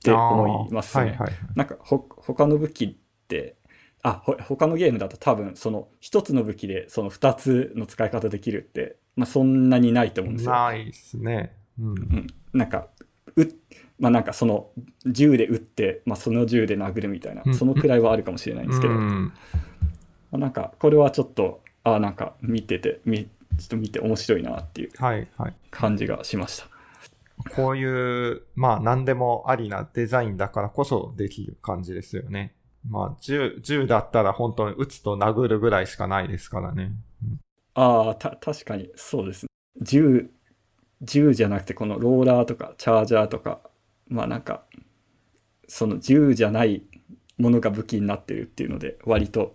[0.04, 1.04] て思いますね。
[1.04, 1.32] はい、はい。
[1.56, 3.56] なんかほ他の武器って
[4.04, 10.52] あほ他のゲームだと多分その一つの武器でその二つの使い方できるって、まあ、そんなにないと思うんですよ。
[10.52, 11.56] ないですね。
[11.80, 11.88] うん。
[11.88, 12.90] うん、なんか
[13.36, 13.48] う
[14.00, 14.70] まあなんかその
[15.06, 19.34] 銃で撃って、まあ、その銃で殴るみたいなうんそのくらいはあるかもしれないんですけど、まうん
[20.34, 25.54] あなんかこれはちょっとあなんか見ててみちょっと見て面白いなっていうはい、はい。
[25.72, 26.68] 感じがしました。
[27.56, 32.54] こういう、まあ何でもありなデザインだからこそできる感じですよね。
[32.90, 36.92] まあ銃、銃だったら本当に撃つと殴るぐらいしかないですからね。
[37.74, 39.50] ああ、た、確かに、そうですね。
[39.82, 40.30] 銃、
[41.02, 43.60] 銃じゃなくて、このローラーとか、チャージャーとか、
[44.08, 44.64] まあなんか、
[45.68, 46.84] その銃じゃない
[47.38, 49.54] ものが武器になってるっていうので、割と、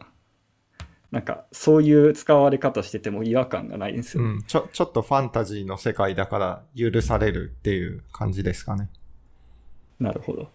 [1.10, 4.22] なんか、そういう使われ方してても違和感がないんですよ。
[4.22, 4.42] うん。
[4.42, 8.88] ちょ、ちょっとファンタジーの世界だから許されるっていう感じですかね。
[9.98, 10.50] なるほど。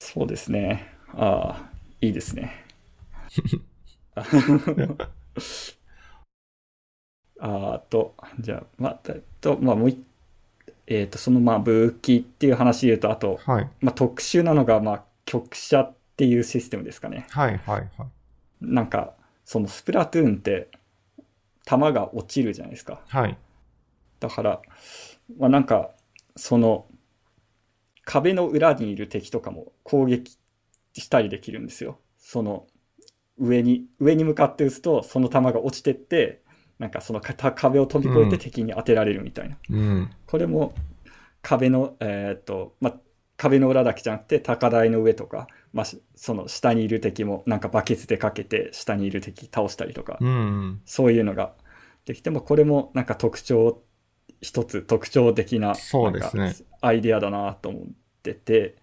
[0.00, 0.92] そうですね。
[1.14, 2.64] ああ、いいですね。
[7.40, 9.98] あーと、じゃあ、まあ、えっと、まあ、もう一
[10.86, 13.70] えっ、と、その、まあ、武器っていう話で言うと、あと、はい。
[13.80, 17.26] まあ、特殊なのが、まあ、曲射っていうシステムですかね。
[17.30, 18.08] はい、はい、はい。
[18.60, 20.68] なんか、そのスプラトゥーンって、
[21.64, 23.00] 弾が落ちるじゃないですか。
[23.08, 23.38] はい。
[24.20, 24.62] だから、
[25.38, 25.90] まあ、なんか、
[26.36, 26.86] その、
[28.04, 30.36] 壁の裏にいる敵とかも攻撃
[30.92, 31.98] したりできるんですよ。
[32.18, 32.66] その、
[33.38, 36.42] 上に、上に向かって撃つと、その弾が落ちてって、
[36.78, 39.56] なんかそのか壁を飛び越えて敵に当てられるみたいな。
[39.70, 40.10] うん。
[40.26, 40.74] これも
[41.42, 42.94] 壁の、えーっと、まあ、
[43.36, 50.80] 壁の裏だけじゃなくて高台の上とか、まその下にいる敵もなんかバケツでかけて下にいる敵倒したりとか、うん。
[50.84, 51.52] そういうのが
[52.04, 53.82] できてもこれもなんか特徴
[54.40, 56.32] 一つ特徴的ななんか
[56.80, 57.82] アイデアだなと思っ
[58.22, 58.76] てて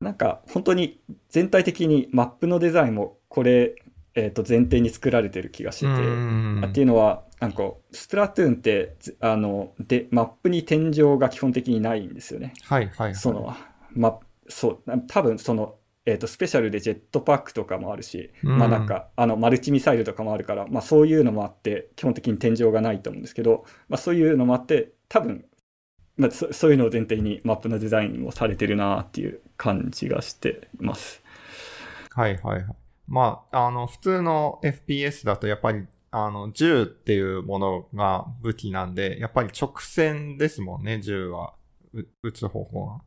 [0.00, 3.74] なんか本当に全体的にマップのデザインもこれ、
[4.18, 12.52] えー、と前提に作られてる気がしてて、うんっていうのはなんかスプラトゥーンってずあのでマップに天井が基本的にないんですよね。
[12.64, 13.14] はいはいはい。
[13.14, 13.54] その
[13.92, 25.44] まそうな多分その、えー、とスペシャルでジェットパックとかもあるし、うんまあなんかあのマルチミサイルとかもあるから、まあ、そういうのもあって基本的に天井がないと思うんですけど、まあ、そういうのもあって多分、
[26.16, 31.22] まあ、そそういうのを前提にマップのデザインもされてるなっていう感じがしてます。
[32.10, 32.87] はいはいはい。
[33.08, 41.54] まあ、あの、普通の FPS だとやっぱり、あの、銃っていうものが武器なんで、やっぱり直線ですもんね、銃は。
[42.22, 43.00] 撃つ方法は。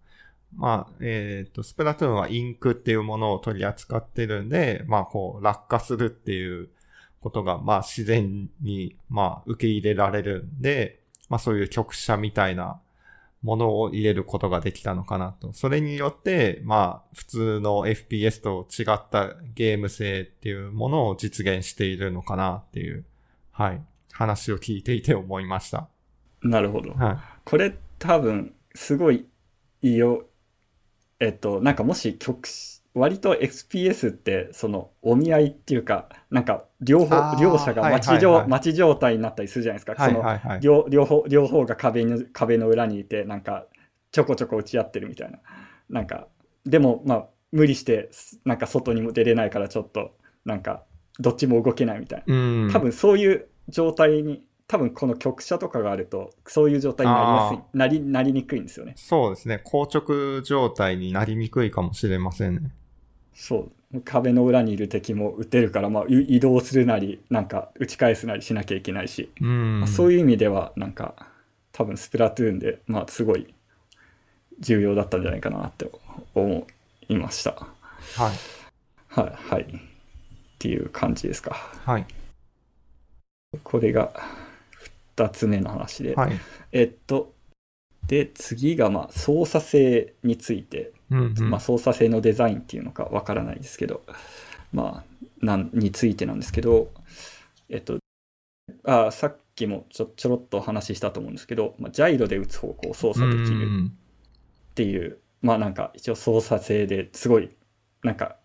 [0.55, 6.69] まあ、えっ、と、スプラトゥーンはインクっていうものを取り扱ってるんで、まあ、こう、落下するっていう
[7.21, 12.81] ことが、まあ、自然に、まあ、受け入れられるんで、まあ、そういう局射みたいな
[13.41, 15.51] ものを入れることができたのかなと。
[15.53, 23.05] それによって、まあ、普通の FPS と違ったゲーム性っていうものを実現しているのかなっていう、
[23.51, 25.89] はい、話を聞いていて思いました。
[26.43, 26.91] なるほど。
[26.91, 29.25] はこれ多分すごい
[29.81, 30.25] いいよ。
[31.19, 32.47] えっと、なんかもし曲
[32.93, 40.59] 割と XPS ってそのお見合いっていうかなんか両方両者が待ち,、はいは状態になったりするじゃないですか、その。
[40.59, 43.65] 両両方両方が壁の壁の裏にいてなんか
[44.11, 45.39] ちょこちょこ打ち合ってるみたいな
[45.89, 46.27] なんか
[46.65, 48.09] でもまあ無理して
[48.45, 50.11] なんか外にも出れないからちょっと
[50.43, 50.83] なんか
[51.19, 52.69] どっちも動けないみたいなうん。
[52.71, 59.59] 多分そういう状態に多分この局者とかがあるとそういう状態になりやすいなりなりにくいんですよねそうですね。
[59.59, 62.71] 硬直状態になりにくいかもしれませんね。
[63.33, 69.79] そう壁の裏にいる敵も撃てるから、まあ、い移動するなりなんか打ち返すなりしなきゃいけないし、うん。
[69.81, 71.15] まあそういう意味ではなんか
[71.71, 73.53] 多分スプラトゥーンで、まあ、すごい
[74.59, 75.89] 重要だったんじゃないかなって
[76.35, 76.67] 思
[77.09, 78.31] いましたはい。
[79.07, 79.67] はいはいっ
[80.59, 82.05] ていう感じですかはい。
[83.63, 84.13] これが
[85.17, 86.39] 2つ目の話で、はい。
[86.71, 87.33] えっと
[88.07, 91.49] で次がまあ操作性についてうん、うん。
[91.49, 94.01] まあ、操作性のデザインっていうのかわからないですけど、
[94.73, 96.89] まあ、なんについてなんですけど、
[97.69, 97.99] えっと、
[98.83, 103.91] あさっきもちょちょろっとお話ししたと思うんですけど、まあ、ジャイロで打つ方向を操作できるうん
[104.71, 107.49] っていう、まあなんか一応操作性ですごい
[108.03, 108.37] なんか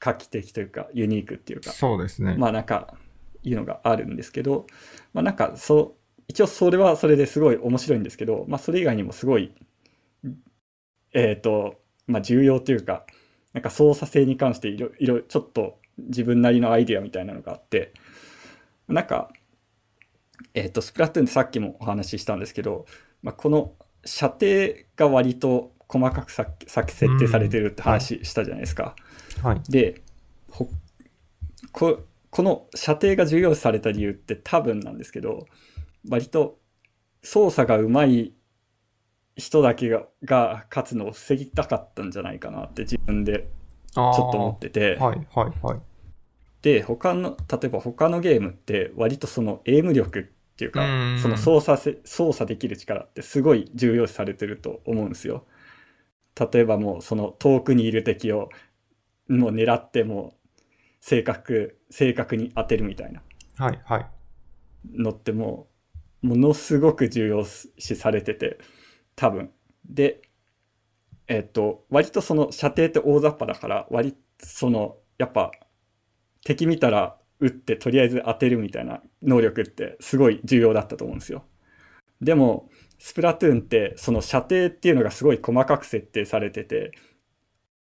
[0.00, 2.36] 画期的というかユニークっていうか、そうですね。
[2.38, 2.94] まあなんか
[3.42, 4.66] いうのがあるんですけど、
[5.12, 9.54] まあなんかそう、一応それはそれですごい面白いんですけど、まあそれ以外にもすごい、
[11.12, 13.04] えっ、と、まあ重要というか、
[13.52, 17.92] なんか操作性に関していろいろちょっと自分なりのアイディアみたいなのがあって、
[18.88, 19.30] なんか、
[20.52, 22.86] えっ、と、スプラトゥーンでさっきもお話ししたんですけど、
[23.22, 24.46] まあ、この射程
[24.96, 28.96] が割と細かくささ設定されてるって話したじゃないですか。
[29.42, 29.60] はい。
[29.68, 30.00] で
[31.70, 35.46] この射程が重要視された理由って多分なんですけど
[36.08, 36.58] 割と
[37.22, 38.32] 操作がうまい
[39.36, 43.48] 人だけがが勝つのを防ぎたかったんじゃないかなって自分で
[43.92, 45.80] ちょっと思ってて、はい、はい、はい。
[46.62, 50.22] で他の例えば他のゲームって割とそのエイム力っ
[50.56, 55.44] ていうかうんその操作せ操作できる力ってすごい重要視されてると思うんですよ。
[56.38, 58.48] 例えばもうその遠くにいる敵を
[59.28, 60.34] もう狙っても
[61.00, 63.22] 正確正確に当てるみたいな
[63.56, 64.06] はい、はい。
[64.92, 65.68] のっても
[66.22, 68.58] うものすごく重要視されてて
[69.16, 69.50] 多分。
[69.88, 70.22] で
[71.28, 75.50] えっと割とその射程って大雑把だから割そのやっぱ
[76.44, 81.44] 敵見たら撃ってとりあえず当てるみたいな能力ってすごい重要だったと思うんですよ。
[82.20, 86.92] でもスプラトゥーンってその射程っていうのがすごい細かく設定されてて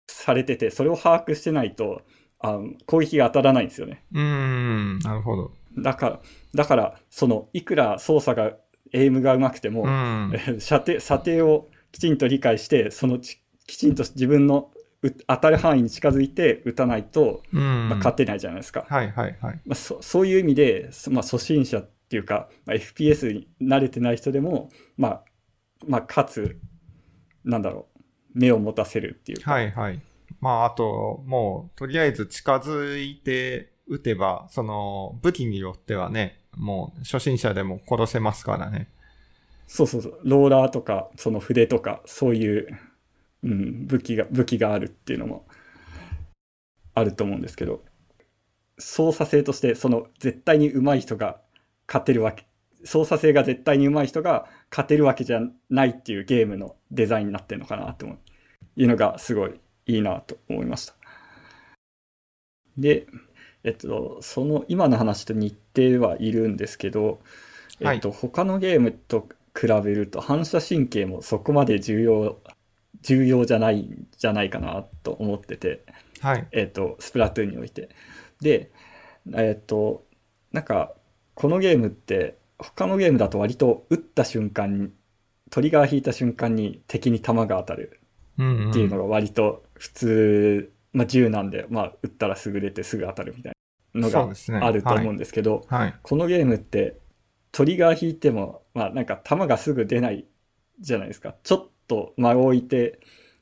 [0.08, 2.02] されててそれを把握してないと
[2.40, 4.04] あの攻撃が当たらないんですよね。
[4.12, 5.52] うーん、なるほど。
[5.78, 6.20] だから、
[6.54, 8.58] だから、その、いくら操作が、
[8.94, 10.32] エイムがうまくても、うん。
[10.34, 14.72] え 射程、射程をきちんと理解して、そのち、きちんと自分の
[15.04, 17.90] う当たる範囲に近づいて打たないと、うん。
[17.90, 18.86] まあ、勝てないじゃないですか。
[18.90, 19.62] はい、はい、はい。
[19.66, 25.24] まあ、そそういう意味で、そまあ、初心者っていうか、まあ、FPS に慣れてない人でも、まあ、
[25.88, 26.60] まあ、勝つ、
[27.44, 30.02] なんだろう、目を持たせるっていうか、はい、はい。
[30.40, 38.90] まあ、あと、もう、とりあえず近づいて撃てば、その、武器によってはね、もう初心者でも殺せますからね。
[39.68, 42.80] そうそうそう、ローラーとか、その筆とか、そういう、
[43.44, 45.46] うん、武器が、武器があるっていうのも
[46.94, 47.84] あると思うんですけど、
[48.80, 51.40] 操作性として、その絶対に上手い人が
[51.88, 52.48] 勝てるわけ、
[52.84, 58.18] 操作性が絶対に上手い人が勝てるわけじゃないっていうゲームのデザインになってるのかなと思う
[58.78, 60.94] いうのがすごいいいなと思いました。
[62.78, 63.08] で、
[63.64, 67.20] えっと、その今の話と似てはいるんですけど、
[67.80, 72.40] えっと、他のゲームと比べると反射神経もそこまで重要、
[73.04, 75.84] 重要じゃないんじゃないかなと思ってて、
[76.20, 76.48] はい。
[76.52, 77.90] えっと、スプラトゥーンにおいて。
[78.42, 78.72] で、
[79.36, 80.04] えっと、
[80.52, 80.94] なんか、
[81.36, 84.90] このゲームって、他のゲームだと割と撃った瞬間に、
[85.52, 88.00] トリガー引いた瞬間に敵に弾が当たる。
[88.34, 93.57] っていうのが割と普通、まあ銃なんで、まあ撃ったらすぐ出てすぐ当たるみたいな
[93.98, 94.30] のが。
[94.62, 95.96] あると思うんですけど、はい。
[96.02, 97.00] このゲームって
[97.52, 100.26] トリガー引いても、まあなんか弾がすぐ出ない
[100.80, 101.36] じゃないですか。
[101.44, 103.00] ちょっと間を置いて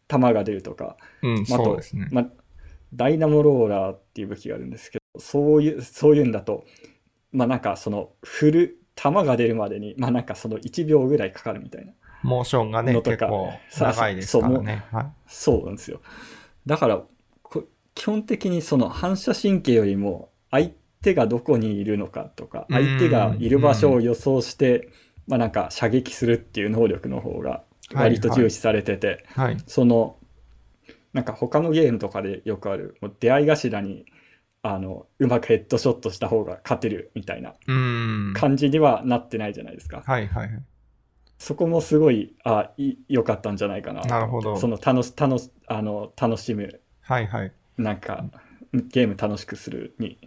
[0.07, 2.07] 弾が出るとか、うん、まああとそうですね。
[2.11, 2.27] まあ、
[2.93, 6.65] ダイナモローラーっていう武器があるんですけど、そういう、そういうんだと、
[7.31, 11.93] まあなんかその振る、弾が出るまでに、まあなんかその1秒ぐらいかかるみたいな。
[12.23, 14.85] モーションがね、結構長いですからね。
[14.91, 15.05] はい。
[15.27, 16.01] そうなんですよ。
[16.65, 17.03] だから、
[17.43, 24.89] こ基本的にその反射神経よりも相手がどこにいるのかとか、うん相手がいる場所を予想して、
[25.27, 27.63] まあなんか射撃するっていう能力の方が
[27.93, 29.57] 割と重視されてて、はい。
[29.67, 30.17] その
[31.13, 34.05] なんか他のゲームとかでよくあるもう出会い頭に
[34.63, 38.33] あのうまくヘッドショットした方が勝てるみたいなうん。
[38.35, 40.03] 感じにはなってないじゃないですか。
[40.05, 40.63] はいはいはい。
[41.37, 47.51] そこもすごいあい良かったんじゃないかなとなるほどその楽し楽しあの楽しむはいはい。
[47.77, 48.23] なんか
[48.73, 50.17] ゲーム楽しくするに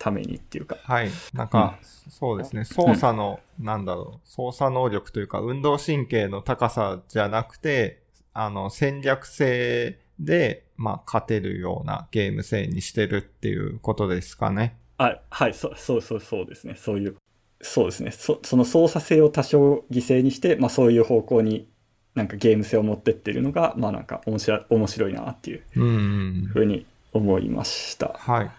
[0.00, 0.78] ためにっていうか。
[0.82, 1.10] はい。
[1.34, 2.64] なんか、そうですね。
[2.64, 14.76] 操作の、なんだろう、操作能力というか、運動神経の高さじゃなくて、あの、戦略性で、まあ、勝てるようなゲーム性にしてるっていうことですかね。
[14.96, 17.16] あはいそそうそうそうですねそういう
[17.62, 21.66] そうですねそその操作性を多少犠牲にして、まあ、そういう方向に
[22.14, 26.50] なんかゲーム性を持ってってるのがまあなんか面白い面白いなっていううんうん。
[26.52, 26.84] ふうに
[27.14, 28.14] 思いました。
[28.18, 28.50] はい。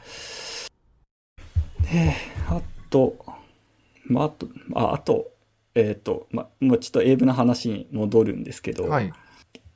[1.91, 2.15] で
[2.47, 3.15] あと、
[4.05, 5.31] まあ、あとああと
[5.75, 9.13] えっ、と、まあ、もうちょっと英文の話に戻るんですけど、はい。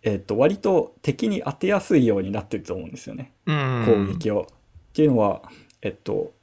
[0.03, 3.33] えっ、と割と敵に当てやすいようになってると思うんですよね。
[3.45, 3.83] うん。
[3.85, 4.47] 攻撃を。
[4.49, 4.55] っ
[4.93, 5.43] ていうのは、
[5.81, 6.33] えっと、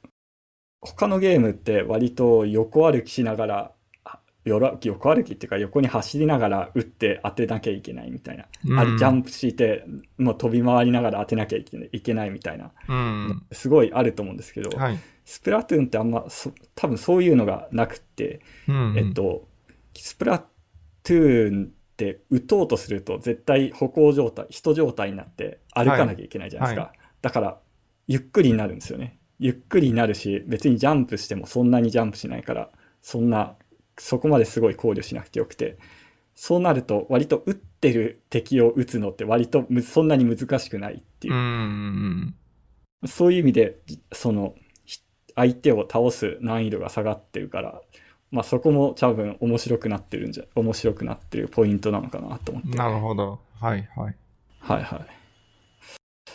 [0.81, 3.71] 他のゲームって割と横歩きしながら、
[4.45, 8.45] 横歩きっていうか横に走りながら撃って当てなきゃいけないみたいな。
[8.65, 9.85] うんあれジャンプして、
[10.17, 12.71] もう飛び回りながら当てなきゃいけないいけないみたいな。
[12.89, 13.45] うん。
[13.51, 14.99] すごいあると思うんですけど、はい。
[15.25, 18.95] スプラトゥーンってあんまそ多分そういうのがなくって、うん。
[18.97, 19.47] えっと、
[19.95, 26.87] スプラトゥーンって撃とうとすると絶対歩行状態、人状態になって歩かなきゃいけないじゃないですか。
[26.87, 27.57] はいだから、
[28.05, 29.17] ゆっくりになるんですよね。
[29.39, 32.69] ゆっくりになるし、別にジャンプしてもそんなにジャンプしないから、
[33.01, 33.55] そんな、
[33.97, 35.77] そこまですごい考慮しなくてよくて、
[36.35, 42.35] そうなると割と撃ってる敵を撃つのって割とむそんなに難しくないっていうう、ん。
[43.05, 43.77] そういう意味で、
[44.11, 44.62] その、ひ
[45.35, 47.81] 相手を倒す難易度が下がってるから、
[48.31, 52.77] まあそこも多分面白くなってるんじゃ、面白くなってるポイントなのかなと思って。
[52.77, 53.39] なるほど。
[53.59, 54.15] はいはい。
[54.59, 55.23] はいはい。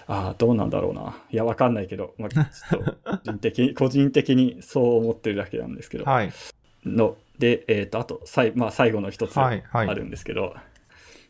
[0.07, 1.23] ああ、どうなんだろうな。
[1.31, 6.31] いや、わかんないけど、まあ、ちょっと、個人的に、 個人的にそう思ってるだけなんですけど、はい。
[6.85, 10.55] の、で、えっ、と、あと、さいまあ、最後の一つはいはいあるんですけど、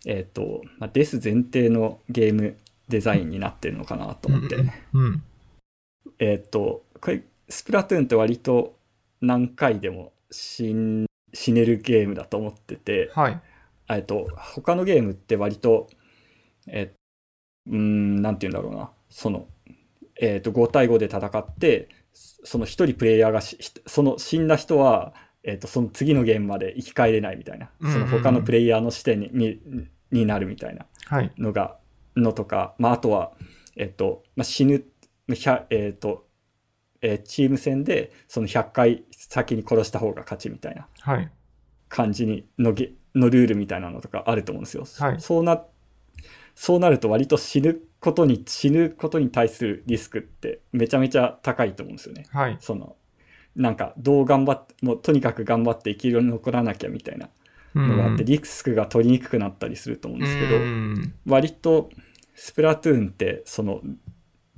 [0.07, 2.57] えっ、と、まあ、デス前提のゲーム
[2.88, 4.57] デザインになってるのかなと思って、
[4.92, 5.22] うん。
[6.18, 8.77] えーっと、これ、スプラトゥーンって割と
[9.21, 13.41] 何回でも死ん死ねるゲームだと思ってて、はい。
[13.91, 15.89] えっと、他のゲームって割と、
[16.67, 16.95] え
[17.67, 19.47] うーん、なんて言うんだろうな、その、
[20.21, 23.41] えっと、5対5で戦って、その一人プレイヤーが
[23.87, 29.61] その死んだ人は、えっと、その次のゲームまで生き返れないみたいな、うんうんうんその他のプレイヤーの視点にに
[30.11, 30.87] になるみたいな。
[31.07, 31.33] はい。
[31.39, 31.77] のが、
[32.17, 33.33] のとか、まあ、あとは、
[33.77, 34.85] えっと、まあ、死ぬ、
[35.71, 36.27] えっと、
[37.01, 41.31] えーチーム戦で、その100回先に殺した方が勝ちみたいなはい。
[41.88, 44.85] 感じにのゲ、のルールみたいなのとかあると思うんですよ。
[44.99, 45.63] はいそうな、
[46.55, 52.27] そうなると割と死ぬことに、死ぬことに対するリスクってめちゃめちゃ高いと思うんですよね。
[52.31, 52.57] はい。
[52.61, 52.96] その、
[53.57, 57.29] なんか、どう頑張って、もうとにかく頑張って生き残らなきゃみたいな
[57.75, 61.90] のがあって、リスクが取りにくくなったりすると思うんですけど、うん割と
[62.35, 63.81] スプラトゥーンってその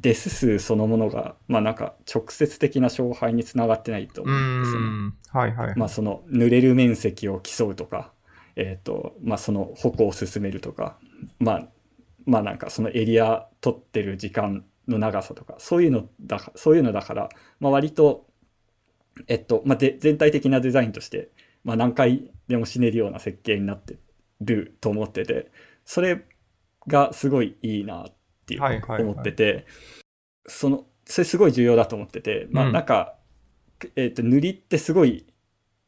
[0.01, 4.87] デス数そのものが、まあなんか直接的な勝敗につながってないとう思うんですよね。
[4.89, 5.15] ん。
[5.29, 5.77] はいはい。
[5.77, 8.13] まあその濡れる面積を競うとか、
[8.57, 10.99] えっ、と、まあその歩行を進めるとか、
[11.39, 11.69] まあ、
[12.25, 17.29] まあなんかそのエリア取ってる時間の長さとか、そういうのだか、そういうのだから、
[17.59, 18.27] まあ割と、
[19.29, 21.29] えっと、まあで、全体的なデザインとして、
[21.63, 23.99] まあ何回でも死ねるような設計になって
[24.41, 25.51] ると思ってて、
[25.85, 26.25] それ
[26.87, 28.20] がすごいいいなって
[28.55, 29.67] いうはいはいはい思ってて、
[30.47, 33.17] その、それすごい重要だと思ってて、まうんあなんか、
[33.97, 35.27] えっと、塗りってすごい、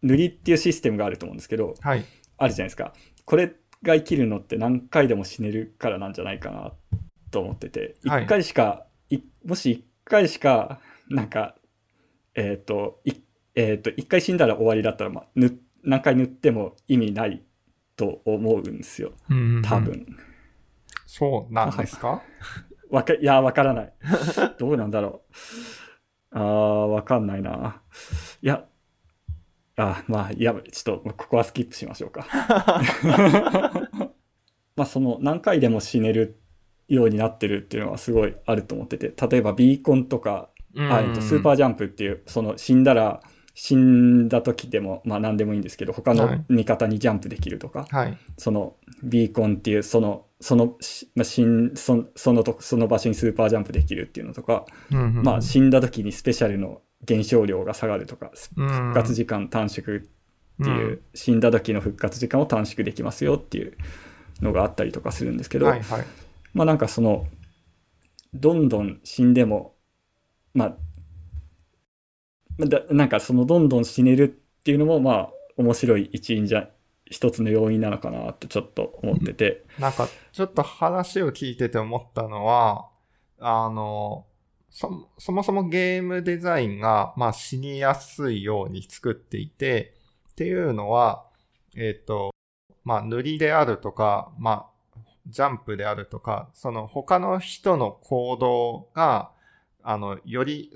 [0.02, 2.04] 塗りっていうシステムがあると思うんですけど、はい。
[2.38, 2.92] あるじゃないですか。
[3.24, 3.52] これ
[3.82, 6.72] が生きるのって何回でも死ねるからなんじゃないかな
[7.30, 11.56] と思ってて、はい1回しか、いもし1回しか、なんか、
[12.34, 13.12] えっ、と、い
[13.54, 17.42] えっ、と、1回死んだら終わりだったら、まあ、ぬ何回塗っても意味ない
[17.96, 19.12] と思うんですよ。
[19.28, 19.80] うんうんうん多。
[19.80, 20.06] 分。
[21.14, 22.22] そうなんですか？
[22.90, 23.92] わか、いや、わからない。
[24.58, 25.22] どうなんだろ
[26.32, 26.38] う。
[26.38, 26.44] あー、
[26.86, 27.82] わかんないな。
[28.42, 28.64] いや、
[29.76, 32.26] あ、まあ、いや、ちょっと、ここはスキップしましょうか。
[34.76, 36.40] まあ、その、何回でも死ねる
[36.88, 41.52] ようになってるっていうのはすごいあると思ってて、例えばビーコンとか、あえっとスーパー。
[41.54, 43.20] ージャンプっていう、その死んだら、
[43.54, 48.18] 死んだ時でも、まあ何でもいいんですけど、他のはい味方にジャンプできるとか、はい。
[48.38, 55.22] そのビーコンっていうそのそのしまあ、死んそそのとその場所にスーパージャンプできるっていうのとか、うんうんうん。
[55.22, 58.68] まあ、死んだ時にスペシャルの減少量が下がるとかすうん。
[58.68, 61.00] 復活時間短縮っていう、うん。
[61.14, 63.76] 死んだ時の復活時間を短縮できますよっていう
[64.40, 66.06] のがあったりとかするんですけど、はいはい。
[66.54, 67.26] まあなんかその
[68.34, 69.74] どんどん死んでも
[70.54, 70.76] まあ
[72.58, 76.68] まあだなんかそのどんどん死ねるっていうのもまあ面白い一因じゃ
[77.12, 82.88] 一つの要因なのかなってちょっと思ってて、なんか、ちょっと話を聞いてて思ったのは、
[83.38, 84.26] あの、
[84.70, 89.94] そ、そもそもゲームデザインが、まあ死にやすいように作っていて、
[90.30, 91.26] っていうのは、
[91.76, 92.32] えっ、と、
[92.82, 99.30] まあ塗りであるとか、まあ、ジャンプであるとか、その他の人の行動が、
[99.82, 100.72] あの、より、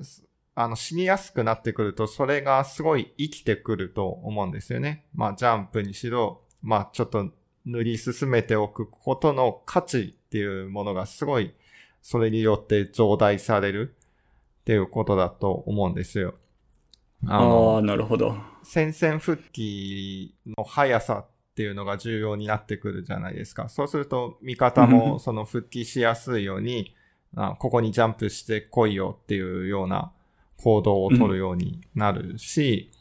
[0.59, 5.04] あの、死にやすくなってくると、それがすごい生きてくると思うんですよね。
[5.14, 7.30] まあ、ジャンプにしろ、まあ、ちょっと
[7.66, 11.52] 塗り進めておくことの価値っていうものがすごい、
[12.00, 13.94] それによって増大される
[14.62, 16.34] っていうことだと思うんですよ。
[17.26, 18.36] ああなるほど。
[18.62, 23.68] 戦線復帰の速さっていうのが重要になってくるじゃないですか。
[23.68, 26.94] そうすると、味方もその復帰しやすいように、
[27.34, 30.12] あここにジャンプしてこいよっていうような
[30.59, 32.96] 行動を取るようになるし、うん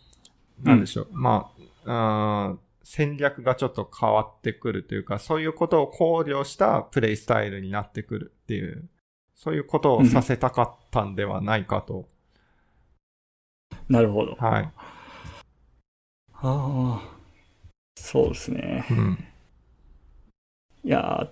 [0.63, 1.07] なんでしょう。
[1.11, 1.51] ま
[1.85, 8.87] あ、うん戦略がちょっと変わってくるというか、そういうことを考慮したプレイスタイルになってくるっていう、
[9.33, 12.07] そういうことをさせたかったんではないかと。
[13.89, 14.35] なるほど。
[14.35, 14.71] はい。
[16.33, 17.01] ああ、
[17.97, 18.85] そうですね。
[18.91, 19.17] うん。
[20.83, 21.27] いや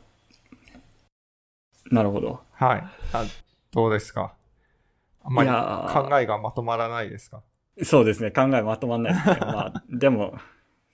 [1.91, 2.41] ー、なるほど。
[2.53, 2.83] はい。
[3.13, 3.25] あ
[3.71, 4.33] どうですか？
[5.23, 7.41] あんまり考えがまとまらないですか？
[7.83, 8.31] そうですね。
[8.31, 9.37] 考えまとまんないですね。
[9.41, 10.35] まあ、 でも、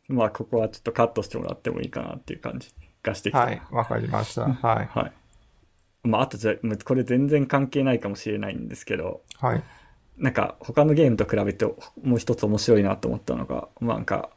[0.07, 2.73] まあ、ここはちょっとカットしてもらってもいいかなっていう感じ
[3.03, 3.39] がしてきた。
[3.39, 3.61] はい。
[3.71, 4.43] わかりました。
[4.45, 4.86] はい。
[4.88, 5.11] はい。
[6.07, 6.55] まあ、あとじゃ、
[6.86, 9.63] これ全然関係ないかもしれないんですけど、はい。
[10.17, 14.30] なんか他のゲームと比べてもう一つ面白いなと思ったのが、まあなんか、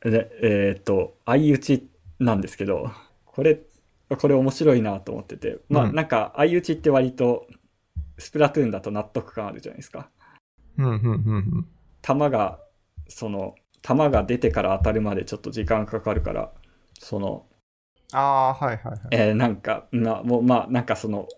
[0.00, 1.88] でえーっと、相打ち
[2.20, 2.90] なんですけど、
[3.24, 3.60] これ、
[4.08, 7.46] これ面白いなと思ってて、まあうんなんか相打ちって割と、
[8.18, 10.10] スプラトゥーンだと納得感あるじゃないですか。
[10.78, 11.68] うん、うん、うんうん。
[12.02, 12.60] 弾が、
[13.08, 16.52] その、弾が出てから当たるまでちょっと時間かかるから、
[16.98, 17.46] その、
[18.12, 19.00] ああー、はい、はい、はい。
[19.10, 21.28] えーなんか、なもうまあなんかその、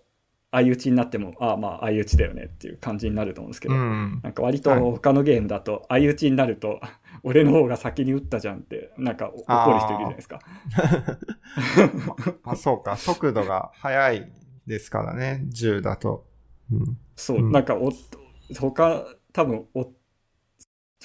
[0.52, 4.20] 相打ちになっても、ああまあ相打ちだよねっていう感じになると思うんですけど、うん。
[4.22, 6.80] なんか割とはい他のゲームだと相打ちになると、
[7.22, 10.40] 俺の方が先に打ったじゃんって、なんか怒る人いるじゃないですか。
[12.44, 12.96] あ、そうか。
[12.96, 14.32] 速度が速い
[14.66, 15.44] ですからね。
[15.48, 16.29] 銃だと。
[16.72, 16.98] うん。
[17.16, 17.92] そう、うんなんかお、
[18.58, 19.92] 他、多分お、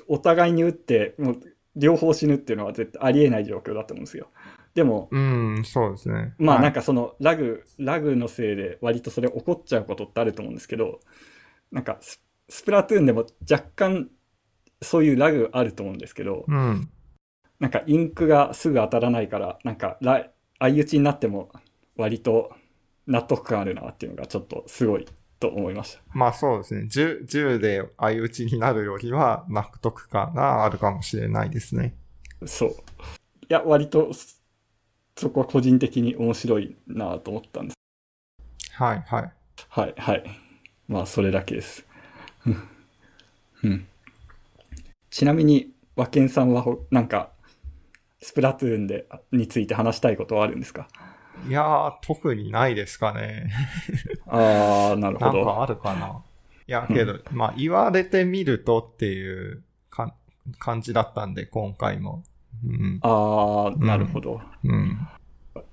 [0.07, 1.41] お互いに打って、もう
[1.75, 4.29] 両方死ぬっていうのは絶対ありえない状況だと思うんですよ。
[4.73, 6.33] でも、うん、そうですね。
[6.37, 10.99] まあなんか、かそのラグ、ラグのせいで割とそれ起こっちゃうことってあると思うんですけど、
[11.71, 14.09] なんかススプラトゥーンでも若干
[14.81, 16.89] そういうラグあると思うんですけど、うん。
[17.59, 20.27] なんかインクがすぐ当たらないから、なんかラ
[20.59, 21.51] 相打ちになっても
[21.97, 22.51] 割と
[23.07, 25.07] 納得感あるなっていうのがちょっとすごい
[25.39, 26.01] と思いました。
[26.13, 26.87] まあそうですね。
[26.87, 31.93] 銃、銃で相打ちになるよりは納得感があるかもしれないですね。
[32.45, 32.69] そう。
[32.69, 32.75] い
[33.49, 34.35] や、割とそ
[35.17, 37.75] そこは個人的に面白いなと思ったんです。
[38.73, 39.31] はい、はい。
[39.69, 40.23] はい、はい。
[40.89, 41.85] まあ、それだけです。
[43.63, 43.87] うん。
[45.09, 47.31] ちなみに、和健さんはほ、なんか、
[48.21, 50.89] スプラトゥーンで、について話したいことはあるんですか？
[51.37, 53.49] いやー、特にないですかね。
[54.27, 55.29] ああ、なるほど。
[55.29, 56.23] なんかあるかな。
[56.67, 60.15] いや、けど、まあ、言われてみるとっていうか
[60.59, 62.23] 感じだったんで、今回も。
[62.65, 63.01] うん。
[63.01, 64.41] ああ、なるほど。
[64.63, 65.07] うん。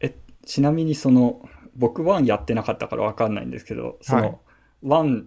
[0.01, 4.41] え、ちなみにその、僕1やってなかったからわかんないんですけど、その、
[4.83, 5.27] 1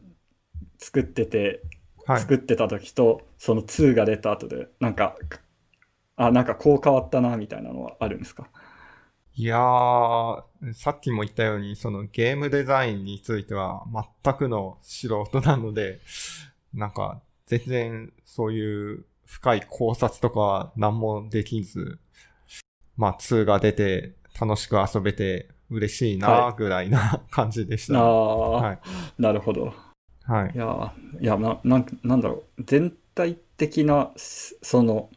[0.77, 1.61] 作ってて、
[2.05, 2.29] はい。
[2.29, 5.17] 作ってた時と、その2が出た後で、なんか、
[6.17, 8.49] あ、なんかこう変わったな、みたいなのはあるんですか？
[9.38, 13.83] いやー、さっきも言ったように、そのゲームデザインについては
[14.23, 15.99] 全くの素人なので、
[16.73, 21.99] なんか全然そういう深い考察とかは何もできず、
[22.95, 27.99] まあ2が出て楽しく遊べて嬉しいなはぐらいな感じでした。
[27.99, 28.79] ああ、はい。
[29.17, 29.73] なるほど。
[30.23, 30.57] はいい。
[30.57, 32.63] やー、いや、な、なんなんだろう。
[32.63, 35.09] 全体的な、すその、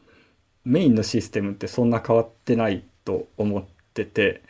[0.65, 4.43] メインのシステムってそんな変わってないと思ってて、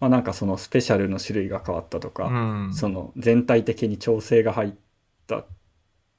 [0.00, 2.74] まあなんかそのスペシャルの種類が変わったとか、うん。
[2.74, 4.72] その全体的に調整が入っ
[5.26, 5.46] たっ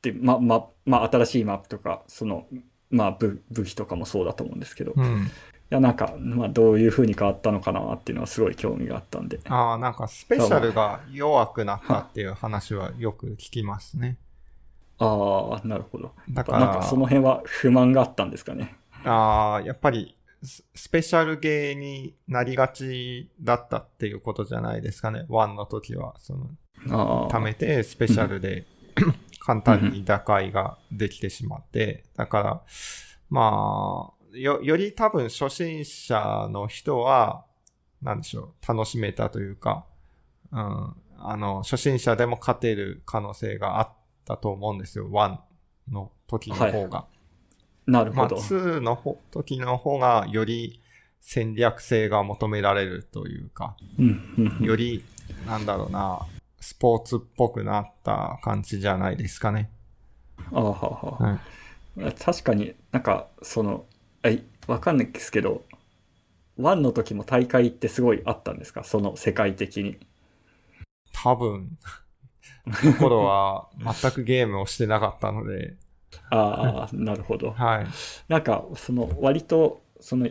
[0.02, 2.48] て、ま、ま、まあ新しいマップとか、その、
[2.90, 5.32] まあ武武器とかもそうだと思うんですけど、いうん。
[5.70, 9.40] やなんか、まあどういう風に変わったのかなっていうのはすごい興味があったんで。
[9.46, 14.18] ああ、なんかスペシャルが弱くなったっていう話はよく聞きますね。
[15.00, 16.12] ああ、なるほど。
[16.30, 18.76] だから、なんかその辺は不満があったんですかね。
[19.04, 25.26] ああ、やっぱりス、スペシャルゲーになりがちだったっていうことじゃないですかね。
[25.30, 26.50] ワンの時は、その。
[26.86, 28.66] 貯めてスペシャルで
[29.40, 32.62] 簡単に打開ができてしまって、だから、
[33.30, 37.46] まあ、よ、より多分初心者の人は、
[38.02, 39.86] なんでしょう、楽しめたというか、
[40.52, 43.94] うん、あの、初心者でも勝てる可能性があっ
[44.26, 45.10] たと思うんですよ。
[45.12, 45.40] ワン
[45.90, 46.90] の時の方が。
[46.90, 47.08] まあ、
[47.86, 48.36] なるほど。
[48.38, 50.80] 2の方時の方がより
[51.20, 53.76] 戦略性が求められるというか、
[54.62, 55.04] より、
[55.48, 56.26] なんだろうな、
[56.60, 59.70] スポーツっぽくなった感じじゃないですかね。
[60.52, 61.40] ああは
[61.98, 63.86] あは確かになんかその
[64.24, 65.64] えわかんないですけど
[66.58, 68.84] 1の時も大会ってすごいあったんですか？
[68.84, 69.98] その世界的に。
[71.14, 71.78] 多分、
[72.82, 73.70] その頃は
[74.02, 75.76] 全くゲームをしてなかったので、
[76.30, 77.86] あ あなるほどはい。
[78.28, 80.28] なんかその割とその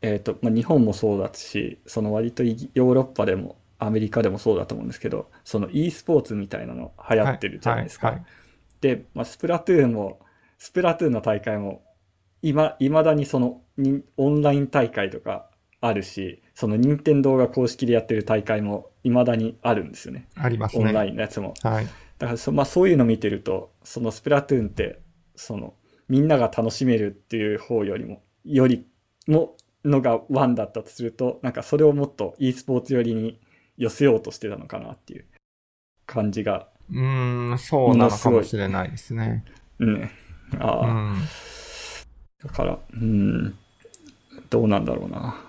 [0.00, 8.24] えっ、と、まあ、日本もそうだしその割とヨーロッパでもアメリカでもそうだと思うんですけどその e スポーツみたいなの流行ってるじゃないですか、はいはい
[8.80, 10.20] で、まあ、スプラトゥーンも、
[10.58, 11.82] スプラトゥーンの大会も、
[12.42, 20.28] 今、いまだにその、にオンライン大会とかあるし、その任天堂が公式でやってる大会もいまだにあるんですよね。
[20.36, 20.84] ありますね。
[20.84, 21.54] オンラインのやつも。
[21.62, 21.86] はい。
[22.18, 25.00] だからそ、まあそういうの見てると、そのスプラトゥーンって、
[25.36, 25.74] その、
[26.08, 28.86] みんなが楽しめるっていう方よりも、より
[29.26, 33.40] ものがワンだったとすると、なんかそれをもっと e スポーツ寄りに
[33.76, 35.26] 寄せようとしてたのかなっていう
[36.06, 39.44] 感じが、うーん、そうなのかもしれないですね。
[39.78, 40.10] ね。
[40.58, 41.16] ああ、うん。
[42.42, 43.58] だから、うん、
[44.50, 45.44] どうなんだろうな。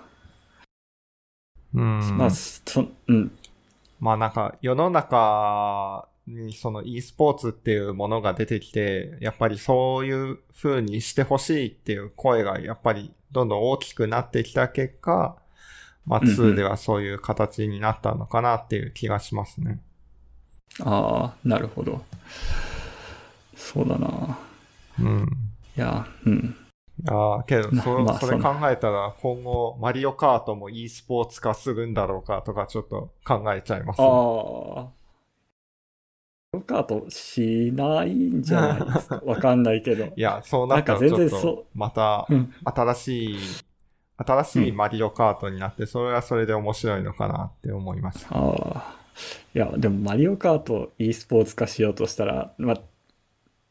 [1.74, 2.18] うん。
[2.18, 3.32] まあ、そ、うん、
[4.00, 15.36] まあなんか世の中にその e スポーツっていうものが出てきて、やっぱりそういう風にしてほしいっていう声がやっぱりどんどん大きくなってきた結果、
[16.06, 19.80] まあうんうん2ではそういう形になったのかなっていう気がしますね。
[20.82, 22.04] ああ、なるほど。
[23.56, 24.38] そうだな。
[25.00, 25.28] うん。
[25.76, 26.56] いや、うん。
[27.02, 34.99] いやーけど、そ,、まあそれ考えたら今後マリオカートも e スポーツ化するんだろうかとかちょっと考えちゃいます、ああ。
[36.52, 39.22] ロカートしないんじゃないですか？
[39.26, 40.06] わかんないけど。
[40.06, 42.54] いや、そうなったらちょっとまたうん。
[42.64, 43.38] 新しい、
[44.18, 48.36] 新しいマリオカートになって、それはそれで面白いのかなって思いました。
[48.36, 48.96] ああ。
[49.54, 52.82] いや、でもマリオカート e スポーツ化しようとしたら、まあ、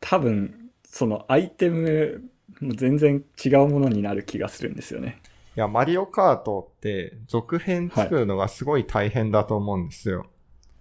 [0.01, 5.19] 多分、そのアイテムも全然違うものになる気がするんですよね。
[5.57, 10.27] いや、マリオカートって続編作るのがすごい大変だと思うんですよ。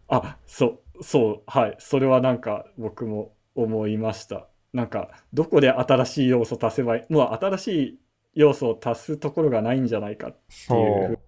[0.10, 1.76] あ、そう、そう、はい。
[1.80, 4.48] それはなんか僕も思いました。
[4.74, 8.00] なんか、どこで新しい要素足せばいい、もう新しい
[8.36, 11.20] 要素を足すところがないんじゃないかっていそう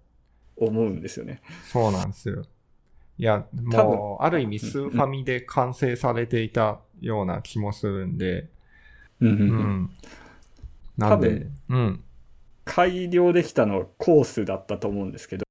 [0.58, 1.42] う、思うんですよね。
[1.62, 2.44] そうなんですよ。
[3.18, 8.50] いや、多もう、ある意味スーファミで完成されていたような気もするんで、
[9.22, 9.90] ううんうん。
[10.98, 12.04] なんで多分、うん。
[12.66, 15.46] 改良できたのはコースだったと思うんですけど、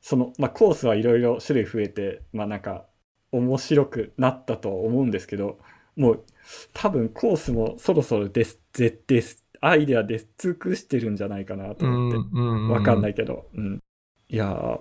[0.00, 2.86] その、まあ、コースはいろいろ種類増えて、まあなんか、
[3.32, 5.58] 面白くなったとは思うんですけど、
[5.96, 6.24] もう
[6.72, 12.38] 多分コースもそろそろデス、デデス、アイデア出尽くしてるんじゃないかなと思って。
[12.38, 13.48] わわかんないいけど。
[13.54, 13.82] うん。
[14.28, 14.80] いやー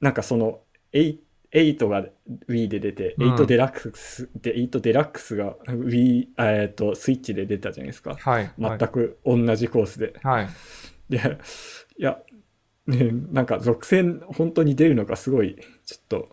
[0.00, 0.60] なんかその、
[0.92, 1.18] 8,
[1.52, 2.04] 8が
[2.48, 8.16] Wii で出て、うん8デラックス、で、8デラックスが Wii、えっと、スイッチで出たじゃないですか。
[8.16, 8.50] はい。
[8.58, 10.14] 全く同じコースで。
[10.22, 10.48] はい。
[11.08, 11.38] で、
[11.96, 12.20] いや、
[12.86, 15.56] ね、なんか続編本当に出るのかすごい、
[15.86, 16.28] ちょっと、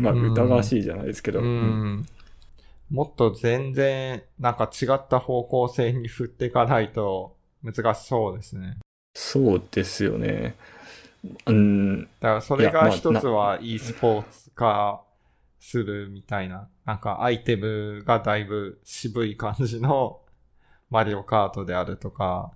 [0.00, 1.40] まあうん疑わしいじゃないですけど。
[1.40, 1.50] ううん
[1.98, 2.06] ん。
[2.90, 8.78] もっと全然、なんか違った方向性に振っていかないと難しそうですね。
[9.14, 10.56] そうですよね。
[11.46, 15.02] うん、だからそれが一つは e スポーツ化
[15.60, 20.20] するみたいな、なんかアイテムがだいぶ渋い感じの
[20.88, 22.52] マリオカートであるとか、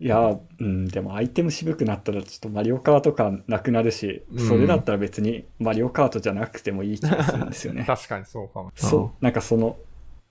[0.00, 7.82] いや、うん、でもアイテム渋くなったらちょっとマリオカート感なくなるし、うんそれだったら別にマリオカートじゃなくてもいい気がするんですよね。
[7.86, 8.70] 確かにそうかも。
[8.76, 9.76] そう、なんかその、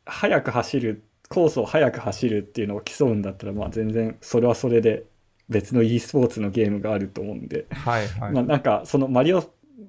[0.05, 5.03] 速く走る、コースを速く走るっていうのを競うんだったら、まあ全然それはそれで
[5.49, 8.32] 別の e スポーツのゲームがあると思うんで、はいはい。
[8.32, 9.43] まあなんかそのマリオ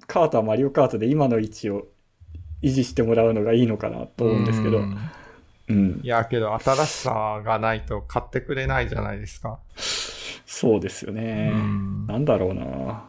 [0.09, 1.87] カートはマリオカートで今の位置を
[2.63, 4.99] 維持してもらうのがいいのかなと思うんですけど、うん
[5.69, 9.61] うんい、や、けど新しさがないと買ってくれないじゃないですか。
[9.77, 11.51] そうですよね。
[11.55, 13.05] うんなんだろうな。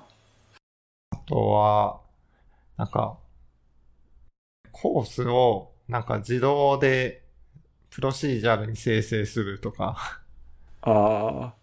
[1.11, 2.01] あとは、
[2.77, 3.17] なんか、
[4.71, 7.23] コースをなんか自動で
[7.89, 10.21] プロシージャルに生成するとか。
[10.81, 11.53] ああ、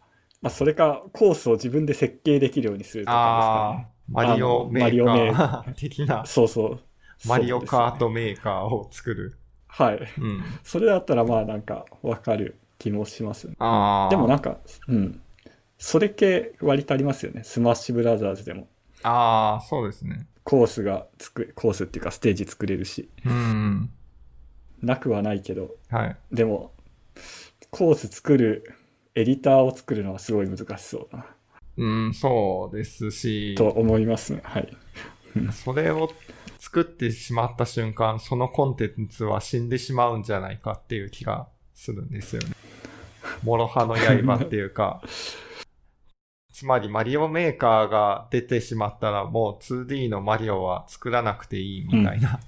[0.42, 6.22] まあそれかコースを自分で設計できるようにするとかああ、マリオメマリオメーカー的なですかね。
[6.26, 6.80] そうそう。
[7.26, 9.38] マリオカートメーカーを作る。
[9.76, 9.98] はい。
[10.18, 10.42] うん。
[10.64, 13.54] それだったらまあなんかわかる気もしますね。
[13.58, 14.10] ああ。
[14.10, 14.58] でもなんか、
[14.88, 15.20] うん。
[15.78, 17.42] それ系割とありますよね。
[17.44, 18.68] スマッシュブラザーズでも。
[19.02, 20.26] ああ、そうですね。
[20.44, 23.90] コースがつく、コースっていうかステージ作れるし、うん。
[24.82, 26.16] なくはないけど、はい。
[26.32, 26.72] でも、
[27.70, 28.72] コース作る、
[29.14, 31.26] エディターを作るのはすごい難しそうだな、
[31.78, 34.40] うん、そうですし、と思いますね。
[34.44, 34.76] はい。
[35.52, 36.10] それを
[36.66, 42.48] 作ってしまった瞬間、そのコンテンツは死んでしまうんじゃないかっていう気がするんですよね。
[43.44, 45.00] 諸刃の刃っていうか、
[46.52, 52.40] つまりマリオメーカーが出てしまったらもう 2D のマリオは作らなくていいみたいな。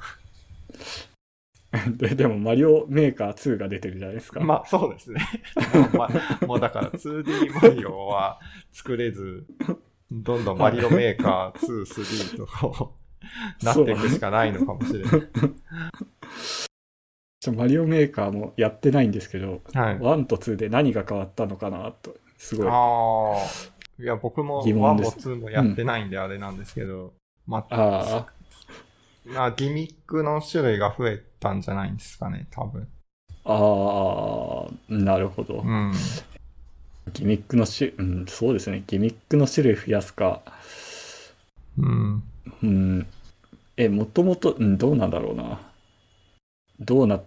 [1.97, 4.41] ででも、マリオメーカー2が出てるじゃないですか。
[4.41, 5.21] まあそうですね。
[5.75, 6.11] もうま
[6.49, 8.41] もうだから 2D マリオは
[8.73, 9.47] 作れず、
[10.11, 13.08] どんどんマリオメーカー2、3とこう
[13.63, 15.23] なっていくしかないのかもしれない。
[17.57, 19.99] マリオメーカーもやってないんですけど、はい。
[19.99, 22.67] 1と2で何が変わったのかなと、すごい。
[22.69, 22.73] ああ。
[24.01, 27.13] いや、僕も1も疑問です2もやってないんであれなんですけど、
[27.47, 28.27] まあ、あ
[29.25, 32.89] まあ、ギミックの種類が増えたんじゃないんですかね、多分。
[33.45, 35.61] あ、ああ、なるほど。
[35.61, 35.93] うん。
[37.13, 38.83] ギミックの種、うん、そうですね。
[38.87, 40.43] ギミックの種類増やすか。
[41.79, 42.23] うん。
[42.63, 43.07] うん。
[43.77, 45.61] え、もともと、うん、どうなんだろうな。
[46.81, 47.21] どうな、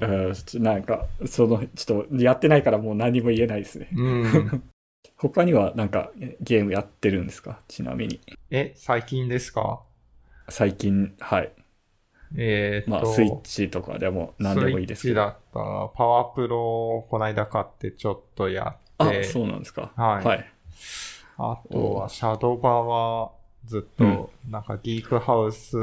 [0.00, 3.88] うんちなんか、その、ちょっとやってないからもう何も言えないですね。
[3.94, 4.62] うん。
[5.16, 7.60] 他にはなんかえゲームやってるんですか？
[7.68, 8.20] ちなみに。
[8.50, 9.82] え、最近ですか？
[10.48, 11.52] 最近、はい。
[12.36, 15.14] えー、っと、まあ、スイッチとかでも何でもいいですけど。
[15.14, 19.92] スイッチだったら、パワープロをこないだ買ってちょっとやあっ、て、そうなんですか。
[19.96, 20.46] はいはい。
[21.36, 23.32] あとは、シャドバは
[23.70, 25.76] ずっと、なんかギークハウス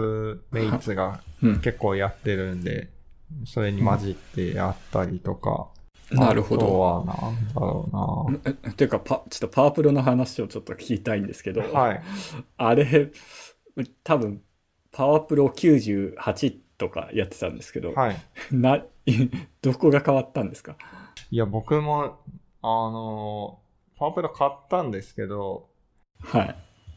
[0.51, 1.61] メイツがうん。
[1.61, 2.89] 結構やってるんで、
[3.45, 5.69] それに混じってやったりとか。
[6.11, 6.79] なるほど。
[6.79, 11.79] は、なんだろえていうか、パ、ちょっとパワープロの話をちょっと聞きたいんですけど、うな。
[11.79, 12.01] はい。
[12.57, 13.11] あれ、
[14.03, 14.41] 多分、
[14.91, 18.17] パワープロ98とかやってたんですけど、はい。
[18.51, 18.83] な、
[19.61, 20.75] どこが変わったんですか？
[21.31, 22.17] いや、僕も、
[22.61, 23.59] あの、
[23.97, 25.69] パワープロ買ったんですけど、
[26.21, 26.55] はい。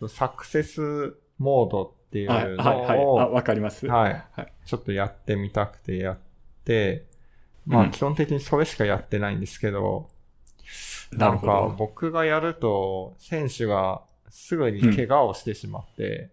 [0.09, 3.31] サクセスモードっていうはい、のはい、はい。
[3.31, 3.87] わかります。
[3.87, 4.53] はいはい。
[4.65, 6.19] ちょっとやってみたくてやっ
[6.65, 7.07] て、
[7.67, 10.09] まうんあ基本的にそれしかやってないんですけど、
[11.13, 16.31] なんなるほどか僕がやると選手がすぐに怪我をしてしまって、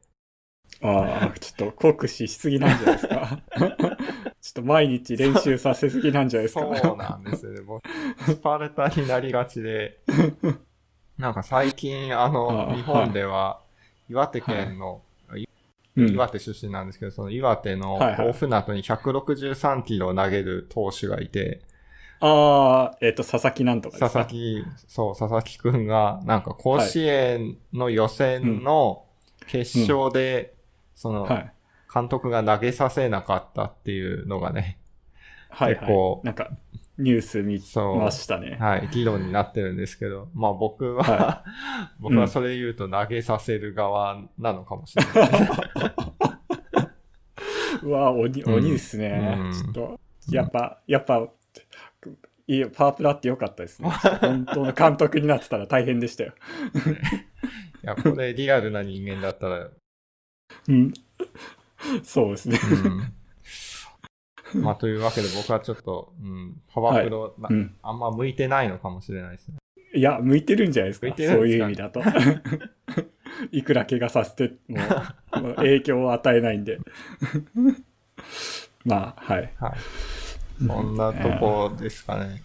[0.82, 3.42] ああ、ちょっと酷使しすぎなんじゃないですか。
[4.42, 6.68] ちょっと毎日練習させすぎなんじゃないですか。
[6.76, 7.62] そうなんですよね。
[7.62, 7.84] 僕、
[8.26, 10.00] スパルタになりがちで、
[11.18, 13.60] なんか最近ああの、あ日本では
[14.10, 15.02] 岩手県の、
[15.96, 16.10] うん。
[16.12, 18.30] 岩手出身なんですけど、その岩手のはいはい。
[18.30, 21.62] オフナトに163キロ投げる投手がいて、
[22.20, 29.06] ああ、えっ、と、佐々木なんとかですか佐々木、そう、佐々木くんが、なんか甲子園の予選の
[29.48, 30.54] 決勝で、
[30.96, 31.54] その、はい。
[31.94, 34.78] 監督が投げさせなかったっていうのがね、
[35.50, 36.50] はい、結構なんか、
[36.98, 37.62] ニュース見
[38.00, 38.58] ましたね。
[38.60, 41.44] はい、議論になってるんですけど、まあ僕は、は
[42.00, 45.32] 僕はそれ言うと投げさせる側なのかもしれない。
[47.84, 49.38] う わ、鬼、うん鬼ですね。
[49.40, 50.00] うんちょっと、
[50.32, 51.28] やっぱ、やっぱ、
[52.48, 53.90] いいパワープラってよかったですね。
[54.22, 56.34] 本当の監督になってたら大変でしたよ。
[57.84, 59.70] いや、これリアルな人間だったら、
[60.68, 60.94] うん。
[62.04, 62.58] そうですね。
[62.86, 63.14] うん。
[64.56, 67.76] まあというわけで僕はちょっと、うん、パワープロ、なうん。
[67.82, 69.58] あんま向いてないのかもしれないですね。
[69.94, 71.08] いや、向いてるんじゃないですか。
[71.08, 72.02] 向いてるんそういう意味だと。
[73.52, 74.78] いくら怪我させても、
[75.42, 76.80] もう影響を与えないんで。
[78.86, 79.54] まあ、はい。
[79.60, 79.74] はい。
[80.66, 82.42] そんなとこですかね。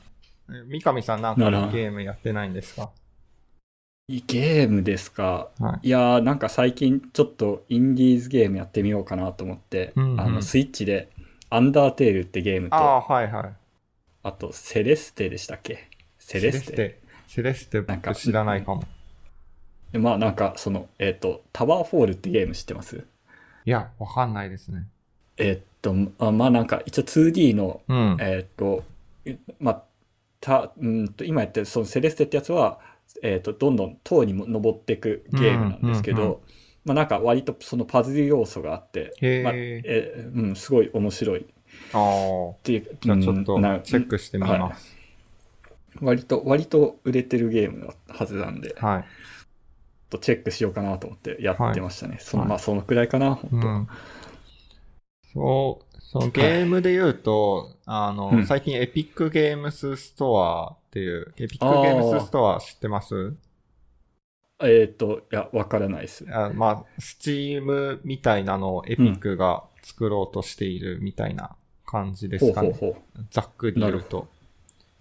[0.50, 2.90] え三上さんなんかゲームやってないんですか？
[4.08, 5.48] ゲームですか？
[5.58, 5.86] はい。
[5.88, 11.08] いやーなんか最近ちょっとインディーズゲームやってみようかなと思って、うんうんあのスイッチで
[11.54, 13.52] アンダーテールってゲームと、ああ、あはいは
[14.24, 14.32] い。
[14.38, 15.88] とセレステでしたっけ？
[16.18, 18.84] セレステセレステなんか僕知らないかも。
[19.92, 23.04] でまあなんかその、えっ、と、タワーフォールってゲーム知ってます？
[23.66, 24.86] いや、わかんないですね。
[25.36, 28.16] えっ、とあ、まあなんか一応 2D の、うん。
[28.18, 28.84] えっ、と、
[29.26, 29.82] えまあ、
[30.40, 32.80] たうんと今やってるそのセレステってやつは、
[33.22, 36.38] えっ、と、どんどん塔にも登っていくゲームなんですけど、うんうんうん
[36.84, 39.82] まあなんか割とそのパズル要素があって、へまあえ。
[39.84, 41.44] えうん、すごい面白いっ。
[42.62, 42.98] ていう。
[43.00, 44.96] じゃあちょっとチェックしてみます。
[46.00, 49.04] 割と、割と売れてるゲームのはずなんで、はい。
[50.10, 52.18] とチェックしようかなと思ってやってましたね。
[52.20, 53.88] そのはいまあそのくらいかな、本当、うん。
[55.32, 63.34] そう、そのゲームで言うと、あの、うん最近エピックゲームスストアっていう、エピックゲームスストア知ってます？
[64.64, 66.26] えっ、と、いや、わからないです。
[66.30, 71.56] あまあ、スチームみたいなのをエピックが作ろうとしているみたいな
[71.86, 72.68] 感じでほすかね。
[72.68, 74.28] うほうほざっくり言うと。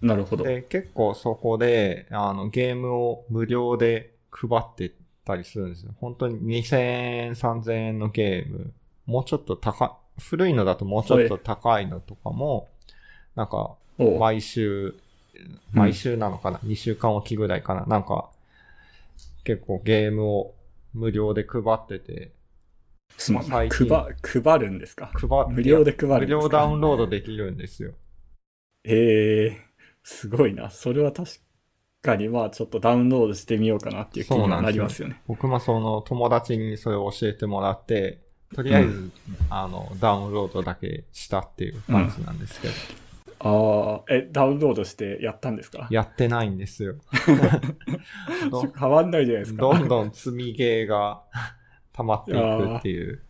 [0.02, 0.06] う。
[0.06, 0.44] なるほど。
[0.44, 4.92] で、結構そこで、あの、ゲームを無料で配って
[5.24, 5.94] たりするんですよ。
[6.00, 8.72] 本当に2000円、3000円のゲーム、
[9.06, 9.90] もうちょっと高い、
[10.20, 12.68] 古いのだともうちょっと高いのとかも、
[13.34, 13.76] なんか、
[14.18, 14.94] 毎週、
[15.72, 17.86] 毎週なのかな、?2 週間おきぐらいかな？
[17.86, 18.28] なんか、
[19.44, 20.54] 結構ゲームを
[20.92, 22.32] 無料で配ってて、
[23.16, 25.10] すま配配るんですか？
[25.12, 26.28] 配無料で配るん無ですか？
[26.28, 27.92] 料ダウンロードできるんですよ。
[28.84, 29.60] ええ
[30.02, 30.70] すごいな。
[30.70, 31.30] それは確
[32.02, 35.22] かに、まあちょっとダウンロードしてみようかなっていう気にはなりますよね。
[35.26, 38.22] 僕もその友達にそれを教えてもらって、
[38.54, 39.10] とりあえず、
[39.48, 42.74] あの、ダウンロードだけしたっていう感じなんですけど、
[43.44, 45.88] ああ、え、ダウンロードしてやったんですか？
[45.90, 46.94] やってないんですよ。
[48.50, 49.62] ど変わんないじゃないですか。
[49.62, 51.22] どんどん積みゲーが
[51.92, 53.22] 溜まっていくっていう。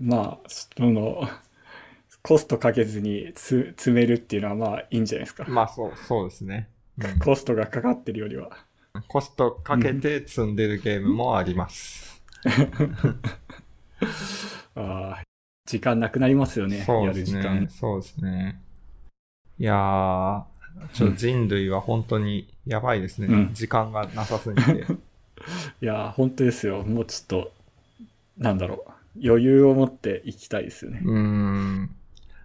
[0.00, 1.22] まあ、その、
[2.22, 5.44] コストかけずにつ詰めるっていうのはまあいいんじゃないですか。
[5.48, 6.68] まあそう、そうですね。
[6.98, 8.50] うんコストがかかってるよりは。
[9.08, 12.22] コストかけて積んでるゲームもあります。
[14.74, 15.22] ああ、
[15.66, 16.82] 時間なくなりますよね。
[16.86, 17.68] そうやる時ですね間。。
[17.70, 18.60] そうですね。
[19.62, 20.42] いやー、
[20.92, 23.28] ちょっと人類は本当にやばいですね。
[23.28, 24.72] うん時間がなさすぎて。
[25.80, 26.82] いやー、本当ですよ。
[26.82, 27.52] もうちょっと、
[28.36, 29.20] なんだろう。
[29.24, 31.00] 余裕を持っていきたいですよね。
[31.04, 31.86] うーん。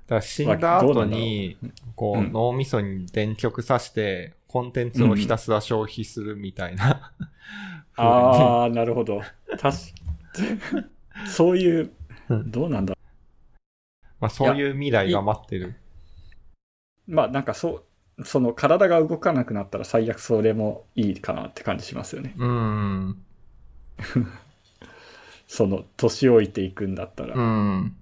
[0.05, 1.57] だから死んだ後に、
[1.95, 7.13] こう、うん脳みそに電極さして、コンテンツをひたすら消費するみたいな。
[7.97, 9.24] ああ、なるほど。
[9.49, 9.72] 確か
[11.26, 11.91] そういう
[12.30, 12.95] う、んどうなんだ
[14.20, 15.74] まあそういう未来が待ってる。
[17.08, 17.84] まあなんかそ
[18.18, 22.34] う、その体が動かなくなったら最悪それもいいかなって感じしますよね。
[22.38, 23.24] うーん。
[25.47, 27.36] その年老いていくんだったら。
[27.36, 27.95] うん。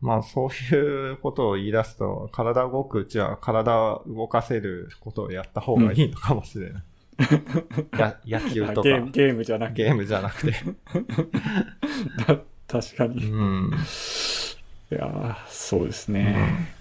[0.00, 6.82] まあそういうことを言い出すと、体動くうちは体を動かせることをやった方がいいのかもしれない。
[7.96, 9.84] や野球とかゲームゲームじゃなくて。
[9.84, 10.54] ゲームじゃなくて。
[12.68, 13.22] 確かうに。
[13.22, 13.70] いん。
[14.90, 16.75] やーそうですね。